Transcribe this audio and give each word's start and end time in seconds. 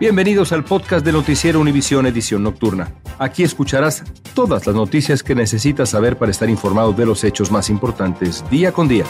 Bienvenidos 0.00 0.50
al 0.52 0.64
podcast 0.64 1.04
de 1.04 1.12
Noticiero 1.12 1.60
Univisión 1.60 2.06
Edición 2.06 2.42
Nocturna. 2.42 2.90
Aquí 3.18 3.42
escucharás 3.42 4.02
todas 4.34 4.66
las 4.66 4.74
noticias 4.74 5.22
que 5.22 5.34
necesitas 5.34 5.90
saber 5.90 6.16
para 6.16 6.30
estar 6.30 6.48
informado 6.48 6.94
de 6.94 7.04
los 7.04 7.22
hechos 7.22 7.50
más 7.50 7.68
importantes 7.68 8.42
día 8.48 8.72
con 8.72 8.88
día. 8.88 9.04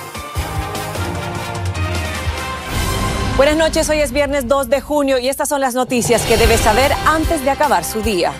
Buenas 3.36 3.56
noches, 3.56 3.88
hoy 3.88 4.00
es 4.00 4.10
viernes 4.10 4.48
2 4.48 4.68
de 4.68 4.80
junio 4.80 5.20
y 5.20 5.28
estas 5.28 5.48
son 5.48 5.60
las 5.60 5.76
noticias 5.76 6.26
que 6.26 6.36
debes 6.36 6.58
saber 6.58 6.90
antes 7.06 7.44
de 7.44 7.50
acabar 7.50 7.84
su 7.84 8.02
día. 8.02 8.32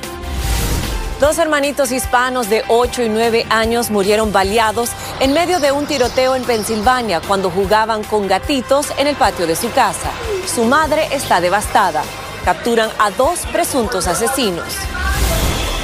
Dos 1.21 1.39
hermanitos 1.39 1.93
hispanos 1.93 2.51
de 2.51 2.65
8 2.67 3.05
y 3.05 3.09
9 3.11 3.47
años 3.49 3.93
murieron 3.93 4.33
baleados 4.33 4.91
en 5.21 5.35
medio 5.35 5.61
de 5.61 5.71
un 5.71 5.87
tiroteo 5.87 6.35
en 6.35 6.43
Pensilvania 6.43 7.21
cuando 7.21 7.49
jugaban 7.49 8.03
con 8.03 8.27
gatitos 8.27 8.89
en 8.99 9.07
el 9.07 9.15
patio 9.15 9.47
de 9.47 9.55
su 9.55 9.71
casa. 9.71 10.11
Su 10.53 10.65
madre 10.65 11.07
está 11.13 11.41
devastada. 11.41 12.03
Capturan 12.45 12.91
a 12.99 13.11
dos 13.11 13.41
presuntos 13.53 14.07
asesinos. 14.07 14.75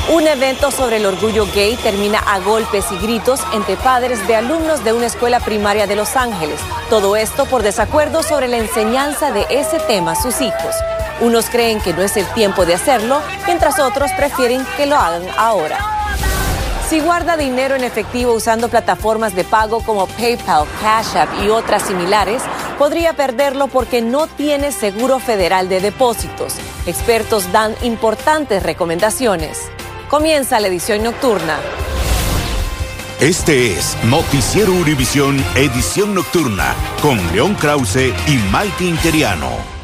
Un 0.08 0.26
evento 0.26 0.70
sobre 0.70 0.96
el 0.96 1.06
orgullo 1.06 1.46
gay 1.54 1.76
termina 1.76 2.18
a 2.20 2.38
golpes 2.38 2.86
y 2.92 2.96
gritos 2.98 3.40
entre 3.52 3.76
padres 3.76 4.26
de 4.26 4.36
alumnos 4.36 4.82
de 4.82 4.92
una 4.92 5.06
escuela 5.06 5.40
primaria 5.40 5.86
de 5.86 5.96
Los 5.96 6.16
Ángeles. 6.16 6.58
Todo 6.88 7.16
esto 7.16 7.44
por 7.44 7.62
desacuerdo 7.62 8.22
sobre 8.22 8.48
la 8.48 8.56
enseñanza 8.56 9.32
de 9.32 9.46
ese 9.50 9.78
tema 9.80 10.12
a 10.12 10.22
sus 10.22 10.40
hijos. 10.40 10.74
Unos 11.20 11.50
creen 11.50 11.80
que 11.80 11.92
no 11.92 12.02
es 12.02 12.16
el 12.16 12.26
tiempo 12.28 12.64
de 12.64 12.74
hacerlo, 12.74 13.20
mientras 13.46 13.78
otros 13.78 14.10
prefieren 14.16 14.66
que 14.76 14.86
lo 14.86 14.96
hagan 14.96 15.26
ahora. 15.36 15.78
Si 16.88 17.00
guarda 17.00 17.36
dinero 17.36 17.74
en 17.74 17.82
efectivo 17.82 18.32
usando 18.32 18.68
plataformas 18.68 19.34
de 19.34 19.42
pago 19.42 19.80
como 19.80 20.06
PayPal, 20.06 20.66
Cash 20.80 21.16
App 21.16 21.28
y 21.42 21.48
otras 21.48 21.82
similares, 21.82 22.42
podría 22.78 23.12
perderlo 23.14 23.68
porque 23.68 24.02
no 24.02 24.26
tiene 24.26 24.72
seguro 24.72 25.18
federal 25.18 25.68
de 25.68 25.80
depósitos. 25.80 26.54
Expertos 26.86 27.50
dan 27.52 27.74
importantes 27.82 28.62
recomendaciones. 28.62 29.70
Comienza 30.08 30.60
la 30.60 30.68
edición 30.68 31.02
nocturna. 31.02 31.58
Este 33.20 33.72
es 33.72 33.96
Noticiero 34.04 34.72
Univisión 34.72 35.42
Edición 35.54 36.14
Nocturna 36.14 36.74
con 37.00 37.16
León 37.32 37.54
Krause 37.54 38.12
y 38.26 38.36
Maite 38.50 38.84
Interiano. 38.84 39.75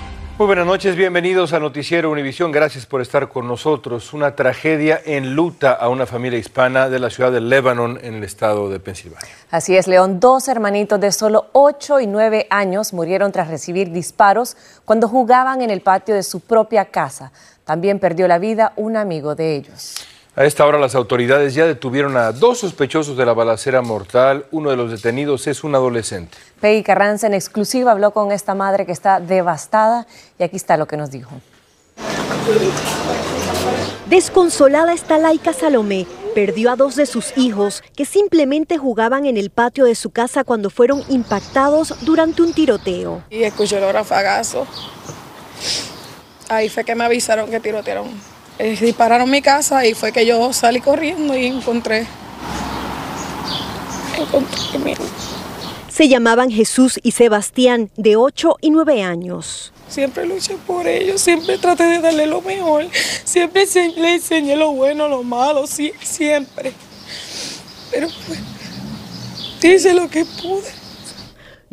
Muy 0.43 0.49
buenas 0.49 0.67
noches, 0.67 0.97
bienvenidos 0.97 1.53
a 1.53 1.61
Noticiero 1.61 2.11
Univisión. 2.11 2.51
Gracias 2.51 2.85
por 2.85 3.01
estar 3.01 3.29
con 3.29 3.47
nosotros. 3.47 4.13
Una 4.13 4.35
tragedia 4.35 5.01
enluta 5.07 5.71
a 5.71 5.89
una 5.89 6.05
familia 6.05 6.37
hispana 6.37 6.89
de 6.89 6.99
la 6.99 7.11
ciudad 7.11 7.31
de 7.31 7.41
Lebanon 7.41 8.01
en 8.03 8.15
el 8.15 8.25
estado 8.25 8.69
de 8.69 8.81
Pensilvania. 8.81 9.31
Así 9.53 9.77
es, 9.77 9.87
León. 9.87 10.19
Dos 10.19 10.49
hermanitos 10.49 11.01
de 11.01 11.13
solo 11.13 11.47
8 11.53 12.01
y 12.01 12.09
9 12.09 12.49
años 12.51 12.93
murieron 12.93 13.31
tras 13.31 13.47
recibir 13.47 13.93
disparos 13.93 14.57
cuando 14.85 15.07
jugaban 15.07 15.63
en 15.63 15.71
el 15.71 15.81
patio 15.81 16.17
de 16.17 16.25
su 16.25 16.41
propia 16.41 16.87
casa. 16.87 17.31
También 17.65 18.01
perdió 18.01 18.27
la 18.27 18.39
vida 18.39 18.73
un 18.75 18.97
amigo 18.97 19.37
de 19.37 19.55
ellos. 19.55 19.95
A 20.35 20.47
esta 20.47 20.65
hora 20.65 20.79
las 20.79 20.95
autoridades 20.95 21.55
ya 21.55 21.67
detuvieron 21.67 22.17
a 22.17 22.33
dos 22.33 22.61
sospechosos 22.61 23.19
de 23.19 23.27
la 23.27 23.35
balacera 23.35 23.83
mortal. 23.83 24.47
Uno 24.51 24.71
de 24.71 24.77
los 24.77 24.91
detenidos 24.91 25.47
es 25.47 25.63
un 25.63 25.75
adolescente. 25.75 26.39
Peggy 26.59 26.83
Carranza 26.83 27.27
en 27.27 27.35
exclusiva 27.35 27.93
habló 27.93 28.13
con 28.13 28.33
esta 28.33 28.55
madre 28.55 28.87
que 28.87 28.93
está 28.93 29.21
devastada 29.21 30.07
y 30.39 30.43
aquí 30.43 30.57
está 30.57 30.79
lo 30.79 30.87
que 30.87 30.97
nos 30.97 31.11
dijo. 31.11 31.33
Desconsolada 34.09 34.95
está 34.95 35.19
Laika 35.19 35.53
Salomé. 35.53 36.07
Perdió 36.35 36.71
a 36.73 36.77
dos 36.77 36.97
de 36.97 37.05
sus 37.05 37.37
hijos 37.37 37.83
que 37.95 38.07
simplemente 38.07 38.79
jugaban 38.79 39.27
en 39.27 39.37
el 39.37 39.51
patio 39.51 39.85
de 39.85 39.95
su 39.95 40.11
casa 40.11 40.45
cuando 40.45 40.71
fueron 40.71 41.03
impactados 41.11 41.95
durante 42.07 42.41
un 42.41 42.55
tiroteo. 42.55 43.23
y 43.29 43.43
escuché 43.43 43.77
el 43.87 43.93
rafagazo. 43.93 44.67
Ahí 46.49 46.71
fue 46.71 46.85
que 46.85 46.95
me 46.95 47.05
avisaron 47.05 47.51
que 47.51 47.61
tirotearon. 47.61 48.32
Eh, 48.65 48.79
dispararon 48.81 49.29
mi 49.29 49.43
casa 49.43 49.85
y 49.87 49.93
fue 49.93 50.13
que 50.13 50.25
yo 50.25 50.53
salí 50.53 50.81
corriendo 50.81 51.37
y 51.37 51.47
encontré. 51.47 52.07
Encontré 54.17 54.79
mi. 54.79 54.95
Se 55.89 56.09
llamaban 56.09 56.49
Jesús 56.49 57.01
y 57.03 57.11
Sebastián, 57.11 57.91
de 57.97 58.15
8 58.15 58.59
y 58.61 58.71
9 58.71 59.03
años. 59.03 59.73
Siempre 59.89 60.27
luché 60.27 60.57
por 60.65 60.87
ellos, 60.87 61.21
siempre 61.21 61.59
traté 61.59 61.87
de 61.87 61.99
darle 61.99 62.27
lo 62.27 62.41
mejor. 62.41 62.87
Siempre 63.25 63.67
le 63.97 64.15
enseñé 64.15 64.55
lo 64.55 64.71
bueno, 64.71 65.09
lo 65.09 65.25
malo, 65.25 65.67
sí, 65.67 65.93
siempre. 66.01 66.73
Pero 67.91 68.07
pues, 68.29 68.39
hice 69.75 69.93
lo 69.93 70.09
que 70.09 70.25
pude. 70.25 70.82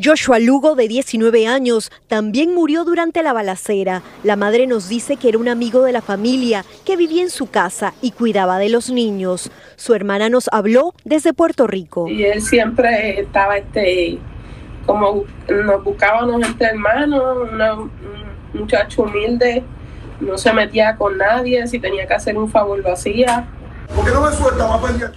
Joshua 0.01 0.39
Lugo, 0.39 0.75
de 0.75 0.87
19 0.87 1.45
años, 1.45 1.91
también 2.07 2.55
murió 2.55 2.85
durante 2.85 3.21
la 3.21 3.33
balacera. 3.33 4.01
La 4.23 4.37
madre 4.37 4.65
nos 4.65 4.87
dice 4.87 5.17
que 5.17 5.27
era 5.27 5.37
un 5.37 5.49
amigo 5.49 5.83
de 5.83 5.91
la 5.91 6.01
familia 6.01 6.63
que 6.85 6.95
vivía 6.95 7.21
en 7.21 7.29
su 7.29 7.49
casa 7.49 7.93
y 8.01 8.11
cuidaba 8.11 8.59
de 8.59 8.69
los 8.69 8.89
niños. 8.89 9.51
Su 9.75 9.93
hermana 9.93 10.29
nos 10.29 10.49
habló 10.53 10.93
desde 11.03 11.33
Puerto 11.33 11.67
Rico. 11.67 12.07
y 12.07 12.23
él 12.23 12.41
siempre 12.41 13.19
estaba 13.19 13.57
este 13.57 14.19
como 14.85 15.25
nos 15.49 15.83
buscábamos 15.83 16.41
entre 16.47 16.67
hermanos 16.67 17.49
un 17.51 17.91
muchacho 18.59 19.03
humilde 19.03 19.63
no 20.19 20.37
se 20.37 20.51
metía 20.53 20.95
con 20.95 21.17
nadie 21.17 21.67
si 21.67 21.79
tenía 21.79 22.07
que 22.07 22.13
hacer 22.13 22.37
un 22.37 22.49
favor 22.49 22.79
lo 22.79 22.91
hacía 22.91 23.47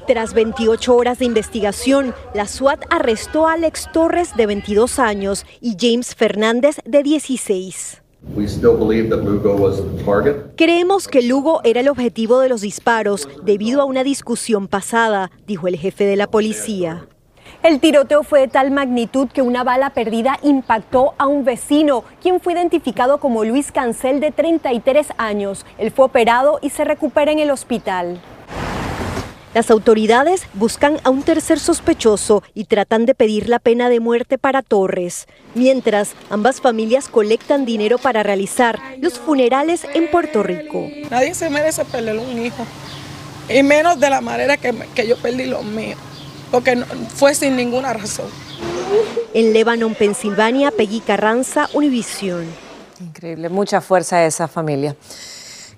Tras 0.06 0.34
28 0.34 0.94
horas 0.94 1.18
de 1.18 1.24
investigación, 1.24 2.14
la 2.34 2.46
SWAT 2.46 2.84
arrestó 2.90 3.46
a 3.46 3.54
Alex 3.54 3.88
Torres, 3.92 4.34
de 4.36 4.46
22 4.46 4.98
años, 4.98 5.46
y 5.60 5.76
James 5.78 6.14
Fernández, 6.14 6.78
de 6.84 7.02
16. 7.02 8.02
We 8.36 8.46
still 8.46 8.76
believe 8.76 9.08
that 9.10 9.24
Lugo 9.24 9.54
was 9.56 9.78
the 9.78 10.04
target. 10.04 10.54
Creemos 10.56 11.08
que 11.08 11.22
Lugo 11.22 11.60
era 11.64 11.80
el 11.80 11.88
objetivo 11.88 12.40
de 12.40 12.48
los 12.48 12.60
disparos 12.60 13.28
debido 13.42 13.82
a 13.82 13.84
una 13.84 14.04
discusión 14.04 14.68
pasada, 14.68 15.30
dijo 15.46 15.66
el 15.66 15.76
jefe 15.76 16.04
de 16.04 16.16
la 16.16 16.28
policía. 16.28 17.06
El 17.62 17.80
tiroteo 17.80 18.22
fue 18.22 18.40
de 18.40 18.48
tal 18.48 18.70
magnitud 18.70 19.28
que 19.28 19.42
una 19.42 19.64
bala 19.64 19.90
perdida 19.90 20.38
impactó 20.42 21.14
a 21.18 21.26
un 21.26 21.44
vecino, 21.44 22.04
quien 22.20 22.40
fue 22.40 22.54
identificado 22.54 23.18
como 23.18 23.44
Luis 23.44 23.70
Cancel, 23.70 24.20
de 24.20 24.30
33 24.30 25.08
años. 25.16 25.64
Él 25.78 25.90
fue 25.90 26.06
operado 26.06 26.58
y 26.62 26.70
se 26.70 26.84
recupera 26.84 27.30
en 27.30 27.38
el 27.38 27.50
hospital. 27.50 28.20
Las 29.54 29.70
autoridades 29.70 30.44
buscan 30.54 30.98
a 31.04 31.10
un 31.10 31.22
tercer 31.22 31.58
sospechoso 31.60 32.42
y 32.54 32.64
tratan 32.64 33.04
de 33.04 33.14
pedir 33.14 33.48
la 33.50 33.58
pena 33.58 33.90
de 33.90 34.00
muerte 34.00 34.38
para 34.38 34.62
Torres. 34.62 35.26
Mientras, 35.54 36.12
ambas 36.30 36.60
familias 36.62 37.08
colectan 37.08 37.66
dinero 37.66 37.98
para 37.98 38.22
realizar 38.22 38.78
los 38.98 39.18
funerales 39.18 39.82
en 39.92 40.10
Puerto 40.10 40.42
Rico. 40.42 40.88
Nadie 41.10 41.34
se 41.34 41.50
merece 41.50 41.84
perder 41.84 42.16
un 42.18 42.42
hijo. 42.44 42.66
Y 43.48 43.62
menos 43.62 44.00
de 44.00 44.08
la 44.08 44.22
manera 44.22 44.56
que, 44.56 44.72
que 44.94 45.06
yo 45.06 45.16
perdí 45.18 45.44
los 45.44 45.64
míos. 45.64 45.98
Porque 46.50 46.74
no- 46.76 46.86
fue 47.14 47.34
sin 47.34 47.54
ninguna 47.56 47.92
razón. 47.92 48.26
En 49.34 49.52
Lebanon, 49.52 49.94
Pensilvania, 49.94 50.70
Peggy 50.70 51.00
Carranza, 51.00 51.68
Univisión. 51.74 52.46
Increíble, 53.00 53.48
mucha 53.50 53.80
fuerza 53.82 54.16
a 54.16 54.26
esa 54.26 54.48
familia. 54.48 54.96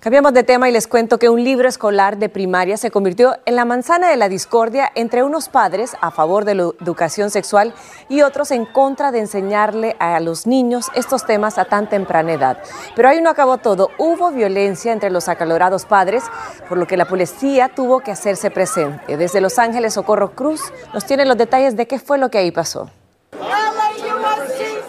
Cambiamos 0.04 0.34
de 0.34 0.42
tema 0.42 0.68
y 0.68 0.72
les 0.72 0.86
cuento 0.86 1.18
que 1.18 1.30
un 1.30 1.42
libro 1.42 1.66
escolar 1.66 2.18
de 2.18 2.28
primaria 2.28 2.76
se 2.76 2.90
convirtió 2.90 3.38
en 3.46 3.56
la 3.56 3.64
manzana 3.64 4.10
de 4.10 4.18
la 4.18 4.28
discordia 4.28 4.92
entre 4.94 5.22
unos 5.22 5.48
padres 5.48 5.96
a 5.98 6.10
favor 6.10 6.44
de 6.44 6.54
la 6.54 6.64
educación 6.82 7.30
sexual 7.30 7.72
y 8.10 8.20
otros 8.20 8.50
en 8.50 8.66
contra 8.66 9.12
de 9.12 9.20
enseñarle 9.20 9.96
a 9.98 10.20
los 10.20 10.46
niños 10.46 10.88
estos 10.94 11.24
temas 11.24 11.56
a 11.56 11.64
tan 11.64 11.88
temprana 11.88 12.34
edad. 12.34 12.58
Pero 12.94 13.08
ahí 13.08 13.22
no 13.22 13.30
acabó 13.30 13.56
todo. 13.56 13.88
Hubo 13.96 14.30
violencia 14.30 14.92
entre 14.92 15.08
los 15.08 15.30
acalorados 15.30 15.86
padres, 15.86 16.22
por 16.68 16.76
lo 16.76 16.86
que 16.86 16.98
la 16.98 17.06
policía 17.06 17.70
tuvo 17.74 18.00
que 18.00 18.10
hacerse 18.10 18.50
presente. 18.50 19.16
Desde 19.16 19.40
Los 19.40 19.58
Ángeles, 19.58 19.94
Socorro 19.94 20.32
Cruz 20.32 20.60
nos 20.92 21.06
tiene 21.06 21.24
los 21.24 21.38
detalles 21.38 21.76
de 21.76 21.86
qué 21.86 21.98
fue 21.98 22.18
lo 22.18 22.30
que 22.30 22.36
ahí 22.36 22.50
pasó. 22.50 22.90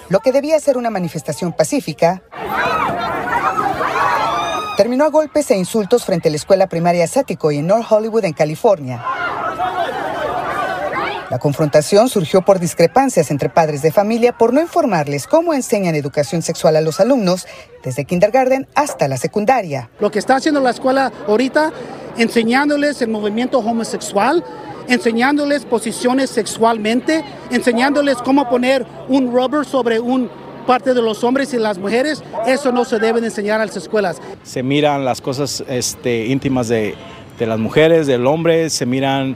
Lo 0.09 0.19
que 0.19 0.33
debía 0.33 0.59
ser 0.59 0.77
una 0.77 0.89
manifestación 0.89 1.53
pacífica 1.53 2.21
terminó 4.75 5.06
a 5.06 5.10
golpes 5.10 5.50
e 5.51 5.57
insultos 5.57 6.06
frente 6.06 6.27
a 6.27 6.31
la 6.31 6.38
escuela 6.38 6.68
primaria 6.68 7.07
Sático 7.07 7.51
y 7.51 7.57
en 7.57 7.68
North 7.68 7.86
Hollywood, 7.89 8.25
en 8.25 8.33
California. 8.33 9.04
La 11.30 11.39
confrontación 11.39 12.07
surgió 12.07 12.44
por 12.44 12.60
discrepancias 12.60 13.31
entre 13.31 13.50
padres 13.50 13.81
de 13.81 13.92
familia 13.92 14.38
por 14.38 14.54
no 14.54 14.62
informarles 14.62 15.27
cómo 15.27 15.54
enseñan 15.54 15.95
educación 15.95 16.42
sexual 16.42 16.75
a 16.75 16.81
los 16.81 17.00
alumnos 17.00 17.48
desde 17.83 18.06
kindergarten 18.06 18.68
hasta 18.75 19.07
la 19.07 19.18
secundaria. 19.18 19.89
Lo 20.00 20.12
que 20.12 20.19
está 20.19 20.36
haciendo 20.36 20.62
la 20.62 20.69
escuela 20.69 21.12
ahorita, 21.27 21.72
enseñándoles 22.18 23.01
el 23.01 23.10
movimiento 23.10 23.60
homosexual, 23.60 24.44
enseñándoles 24.88 25.66
posiciones 25.66 26.30
sexualmente, 26.30 27.24
enseñándoles 27.50 28.18
cómo 28.18 28.48
poner 28.48 28.86
un 29.10 29.33
rubber 29.33 29.66
sobre 29.66 30.00
un 30.00 30.30
parte 30.65 30.94
de 30.94 31.01
los 31.01 31.23
hombres 31.23 31.53
y 31.53 31.57
las 31.57 31.77
mujeres, 31.77 32.23
eso 32.47 32.71
no 32.71 32.85
se 32.85 33.00
debe 33.00 33.19
enseñar 33.19 33.62
a 33.62 33.65
las 33.65 33.77
escuelas. 33.77 34.21
Se 34.44 34.63
miran 34.63 35.06
las 35.06 35.21
cosas 35.21 35.63
este, 35.67 36.25
íntimas 36.27 36.67
de, 36.67 36.95
de 37.39 37.45
las 37.45 37.59
mujeres, 37.59 38.07
del 38.07 38.25
hombre, 38.27 38.69
se 38.69 38.85
miran 38.85 39.35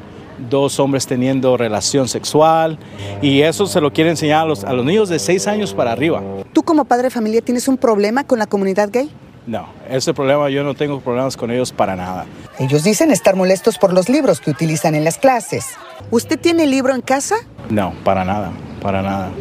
dos 0.49 0.79
hombres 0.79 1.05
teniendo 1.05 1.57
relación 1.57 2.07
sexual 2.07 2.77
y 3.21 3.41
eso 3.41 3.67
se 3.67 3.81
lo 3.81 3.91
quiere 3.91 4.09
enseñar 4.09 4.43
a 4.43 4.45
los, 4.45 4.63
a 4.63 4.73
los 4.73 4.85
niños 4.85 5.09
de 5.09 5.19
6 5.19 5.47
años 5.47 5.73
para 5.73 5.91
arriba. 5.91 6.21
¿Tú 6.53 6.63
como 6.63 6.85
padre 6.85 7.03
de 7.03 7.09
familia 7.09 7.41
tienes 7.41 7.67
un 7.67 7.77
problema 7.77 8.23
con 8.23 8.39
la 8.39 8.47
comunidad 8.47 8.89
gay? 8.91 9.09
No, 9.47 9.67
ese 9.89 10.13
problema 10.13 10.49
yo 10.49 10.63
no 10.63 10.75
tengo 10.75 10.99
problemas 10.99 11.35
con 11.35 11.49
ellos 11.49 11.71
para 11.71 11.95
nada. 11.95 12.25
Ellos 12.59 12.83
dicen 12.83 13.11
estar 13.11 13.35
molestos 13.35 13.77
por 13.77 13.93
los 13.93 14.07
libros 14.07 14.39
que 14.39 14.51
utilizan 14.51 14.95
en 14.95 15.03
las 15.03 15.17
clases. 15.17 15.65
¿Usted 16.11 16.39
tiene 16.39 16.67
libro 16.67 16.93
en 16.93 17.01
casa? 17.01 17.35
No, 17.69 17.93
para 18.03 18.23
nada, 18.23 18.51
para 18.79 19.01
nada. 19.01 19.31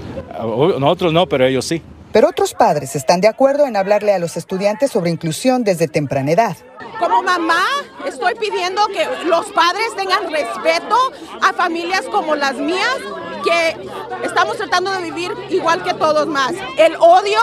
Nosotros 0.79 1.13
no, 1.13 1.27
pero 1.27 1.47
ellos 1.47 1.65
sí. 1.65 1.83
Pero 2.13 2.29
otros 2.29 2.55
padres 2.55 2.97
están 2.97 3.21
de 3.21 3.29
acuerdo 3.29 3.67
en 3.67 3.77
hablarle 3.77 4.15
a 4.15 4.19
los 4.19 4.37
estudiantes 4.37 4.91
sobre 4.91 5.11
inclusión 5.11 5.63
desde 5.63 5.89
temprana 5.89 6.33
edad. 6.33 6.57
Como 6.99 7.23
mamá, 7.23 7.63
estoy 8.07 8.35
pidiendo 8.35 8.87
que 8.87 9.07
los 9.27 9.47
padres 9.53 9.95
tengan 9.95 10.31
respeto 10.31 10.97
a 11.43 11.53
familias 11.53 12.03
como 12.11 12.35
las 12.35 12.55
mías, 12.55 12.97
que 13.45 13.77
estamos 14.25 14.57
tratando 14.57 14.91
de 14.93 15.03
vivir 15.03 15.31
igual 15.51 15.83
que 15.83 15.95
todos 15.95 16.27
más. 16.27 16.53
El 16.77 16.97
odio 16.97 17.39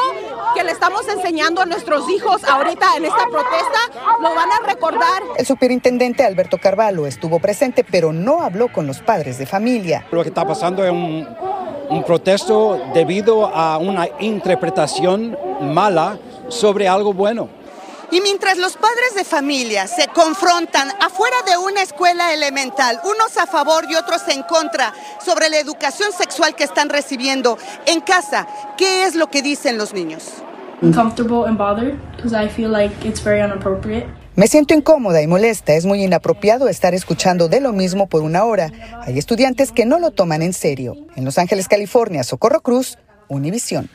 que 0.56 0.63
le 0.63 0.71
estamos 0.71 1.07
enseñando 1.07 1.62
a 1.62 1.65
nuestros 1.65 2.09
hijos 2.09 2.44
ahorita 2.44 2.97
en 2.97 3.06
esta 3.06 3.25
protesta, 3.30 3.80
lo 4.21 4.33
van 4.33 4.50
a 4.51 4.65
recordar. 4.65 5.21
El 5.38 5.45
superintendente 5.45 6.24
Alberto 6.24 6.57
Carvalho 6.57 7.06
estuvo 7.06 7.39
presente, 7.39 7.83
pero 7.83 8.13
no 8.13 8.42
habló 8.42 8.71
con 8.71 8.88
los 8.88 9.00
padres 9.00 9.38
de 9.38 9.45
familia. 9.45 10.07
Lo 10.12 10.24
que 10.24 10.30
está 10.30 10.45
pasando 10.45 10.83
es 10.83 10.92
un, 10.92 11.27
un 11.89 12.03
protesto 12.03 12.79
debido 12.93 13.47
a 13.47 13.77
una 13.77 14.07
interpretación 14.19 15.37
mala 15.61 16.17
sobre 16.49 16.87
algo 16.87 17.13
bueno. 17.13 17.49
Y 18.11 18.21
mientras 18.21 18.57
los 18.57 18.77
padres 18.77 19.15
de 19.15 19.23
familia 19.23 19.87
se 19.87 20.07
confrontan 20.07 20.89
afuera 21.01 21.37
de 21.47 21.57
una 21.57 21.81
escuela 21.81 22.33
elemental, 22.33 22.99
unos 23.03 23.37
a 23.37 23.47
favor 23.47 23.85
y 23.89 23.95
otros 23.95 24.27
en 24.27 24.43
contra, 24.43 24.93
sobre 25.23 25.49
la 25.49 25.57
educación 25.57 26.11
sexual 26.11 26.55
que 26.55 26.63
están 26.63 26.89
recibiendo 26.89 27.57
en 27.85 28.01
casa, 28.01 28.47
¿qué 28.77 29.05
es 29.05 29.15
lo 29.15 29.27
que 29.27 29.41
dicen 29.41 29.77
los 29.77 29.93
niños? 29.93 30.31
Me 34.35 34.47
siento 34.47 34.73
incómoda 34.73 35.21
y 35.21 35.27
molesta. 35.27 35.75
Es 35.75 35.85
muy 35.85 36.03
inapropiado 36.03 36.67
estar 36.67 36.93
escuchando 36.93 37.47
de 37.47 37.61
lo 37.61 37.71
mismo 37.71 38.07
por 38.07 38.21
una 38.21 38.43
hora. 38.43 38.69
Hay 39.03 39.17
estudiantes 39.17 39.71
que 39.71 39.85
no 39.85 39.97
lo 39.97 40.11
toman 40.11 40.41
en 40.41 40.51
serio. 40.51 40.97
En 41.15 41.23
Los 41.23 41.37
Ángeles, 41.37 41.69
California, 41.69 42.21
Socorro 42.23 42.59
Cruz, 42.59 42.97
Univisión. 43.29 43.89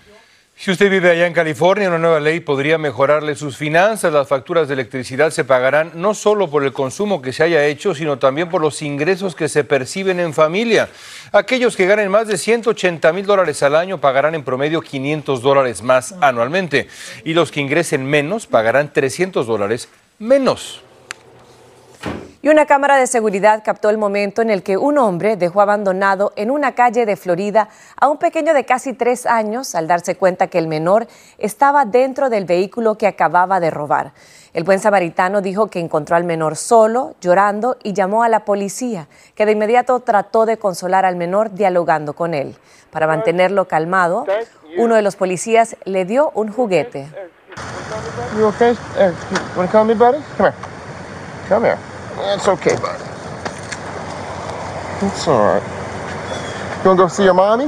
Si 0.56 0.70
usted 0.70 0.90
vive 0.90 1.10
allá 1.10 1.26
en 1.26 1.32
California, 1.32 1.88
una 1.88 1.98
nueva 1.98 2.20
ley 2.20 2.40
podría 2.40 2.76
mejorarle 2.76 3.34
sus 3.34 3.56
finanzas. 3.56 4.12
Las 4.12 4.28
facturas 4.28 4.68
de 4.68 4.74
electricidad 4.74 5.30
se 5.30 5.44
pagarán 5.44 5.92
no 5.94 6.14
solo 6.14 6.50
por 6.50 6.64
el 6.64 6.72
consumo 6.72 7.22
que 7.22 7.32
se 7.32 7.42
haya 7.42 7.64
hecho, 7.64 7.94
sino 7.94 8.18
también 8.18 8.50
por 8.50 8.60
los 8.60 8.82
ingresos 8.82 9.34
que 9.34 9.48
se 9.48 9.64
perciben 9.64 10.20
en 10.20 10.34
familia. 10.34 10.90
Aquellos 11.32 11.76
que 11.76 11.86
ganen 11.86 12.10
más 12.10 12.28
de 12.28 12.36
180 12.36 13.12
mil 13.14 13.24
dólares 13.24 13.62
al 13.62 13.74
año 13.74 14.02
pagarán 14.02 14.34
en 14.34 14.44
promedio 14.44 14.82
500 14.82 15.40
dólares 15.40 15.82
más 15.82 16.14
anualmente. 16.20 16.88
Y 17.24 17.32
los 17.32 17.50
que 17.50 17.60
ingresen 17.60 18.04
menos 18.04 18.46
pagarán 18.46 18.92
300 18.92 19.46
dólares 19.46 19.88
menos. 20.20 20.82
Y 22.42 22.48
una 22.50 22.66
cámara 22.66 22.96
de 22.96 23.06
seguridad 23.06 23.62
captó 23.64 23.88
el 23.90 23.96
momento 23.96 24.42
en 24.42 24.50
el 24.50 24.62
que 24.62 24.76
un 24.76 24.98
hombre 24.98 25.36
dejó 25.36 25.62
abandonado 25.62 26.32
en 26.36 26.50
una 26.50 26.74
calle 26.74 27.06
de 27.06 27.16
Florida 27.16 27.68
a 27.96 28.08
un 28.08 28.18
pequeño 28.18 28.54
de 28.54 28.64
casi 28.64 28.92
tres 28.92 29.24
años 29.26 29.74
al 29.74 29.86
darse 29.86 30.16
cuenta 30.16 30.46
que 30.46 30.58
el 30.58 30.66
menor 30.66 31.06
estaba 31.38 31.86
dentro 31.86 32.28
del 32.28 32.44
vehículo 32.44 32.96
que 32.96 33.06
acababa 33.06 33.60
de 33.60 33.70
robar. 33.70 34.12
El 34.52 34.64
buen 34.64 34.78
samaritano 34.78 35.40
dijo 35.40 35.68
que 35.68 35.80
encontró 35.80 36.16
al 36.16 36.24
menor 36.24 36.56
solo, 36.56 37.14
llorando 37.20 37.78
y 37.82 37.94
llamó 37.94 38.22
a 38.22 38.28
la 38.28 38.44
policía, 38.44 39.08
que 39.34 39.46
de 39.46 39.52
inmediato 39.52 40.00
trató 40.00 40.44
de 40.44 40.58
consolar 40.58 41.06
al 41.06 41.16
menor 41.16 41.52
dialogando 41.52 42.12
con 42.14 42.34
él. 42.34 42.56
Para 42.90 43.06
mantenerlo 43.06 43.68
calmado, 43.68 44.26
uno 44.76 44.96
de 44.96 45.02
los 45.02 45.16
policías 45.16 45.76
le 45.84 46.04
dio 46.04 46.30
un 46.34 46.52
juguete. 46.52 47.08
You 48.36 48.46
okay? 48.46 48.76
Uh, 48.96 49.12
wanna 49.56 49.70
call 49.70 49.84
me, 49.84 49.94
buddy? 49.94 50.22
Come 50.36 50.52
here. 50.52 50.54
Come 51.48 51.64
here. 51.64 51.78
It's 52.34 52.48
okay, 52.48 52.76
buddy. 52.76 53.04
It's 55.02 55.26
all 55.28 55.38
right. 55.38 55.62
You 56.84 56.90
wanna 56.90 56.98
go 56.98 57.08
see 57.08 57.24
your 57.24 57.34
mommy? 57.34 57.66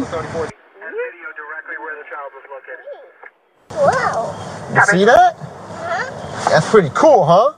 Wow. 3.70 4.70
You 4.75 4.81
see 4.87 5.05
that? 5.05 5.37
That's 6.49 6.70
pretty 6.70 6.90
cool, 6.94 7.25
huh? 7.25 7.55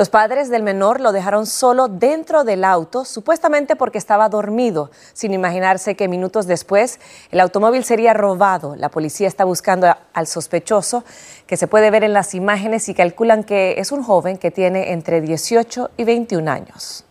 Los 0.00 0.08
padres 0.08 0.48
del 0.48 0.62
menor 0.62 0.98
lo 0.98 1.12
dejaron 1.12 1.44
solo 1.44 1.86
dentro 1.86 2.42
del 2.42 2.64
auto, 2.64 3.04
supuestamente 3.04 3.76
porque 3.76 3.98
estaba 3.98 4.30
dormido, 4.30 4.90
sin 5.12 5.34
imaginarse 5.34 5.94
que 5.94 6.08
minutos 6.08 6.46
después 6.46 6.98
el 7.30 7.38
automóvil 7.38 7.84
sería 7.84 8.14
robado. 8.14 8.76
La 8.76 8.88
policía 8.88 9.28
está 9.28 9.44
buscando 9.44 9.94
al 10.14 10.26
sospechoso, 10.26 11.04
que 11.46 11.58
se 11.58 11.68
puede 11.68 11.90
ver 11.90 12.02
en 12.02 12.14
las 12.14 12.34
imágenes 12.34 12.88
y 12.88 12.94
calculan 12.94 13.44
que 13.44 13.74
es 13.76 13.92
un 13.92 14.02
joven 14.02 14.38
que 14.38 14.50
tiene 14.50 14.92
entre 14.92 15.20
18 15.20 15.90
y 15.98 16.04
21 16.04 16.50
años. 16.50 17.04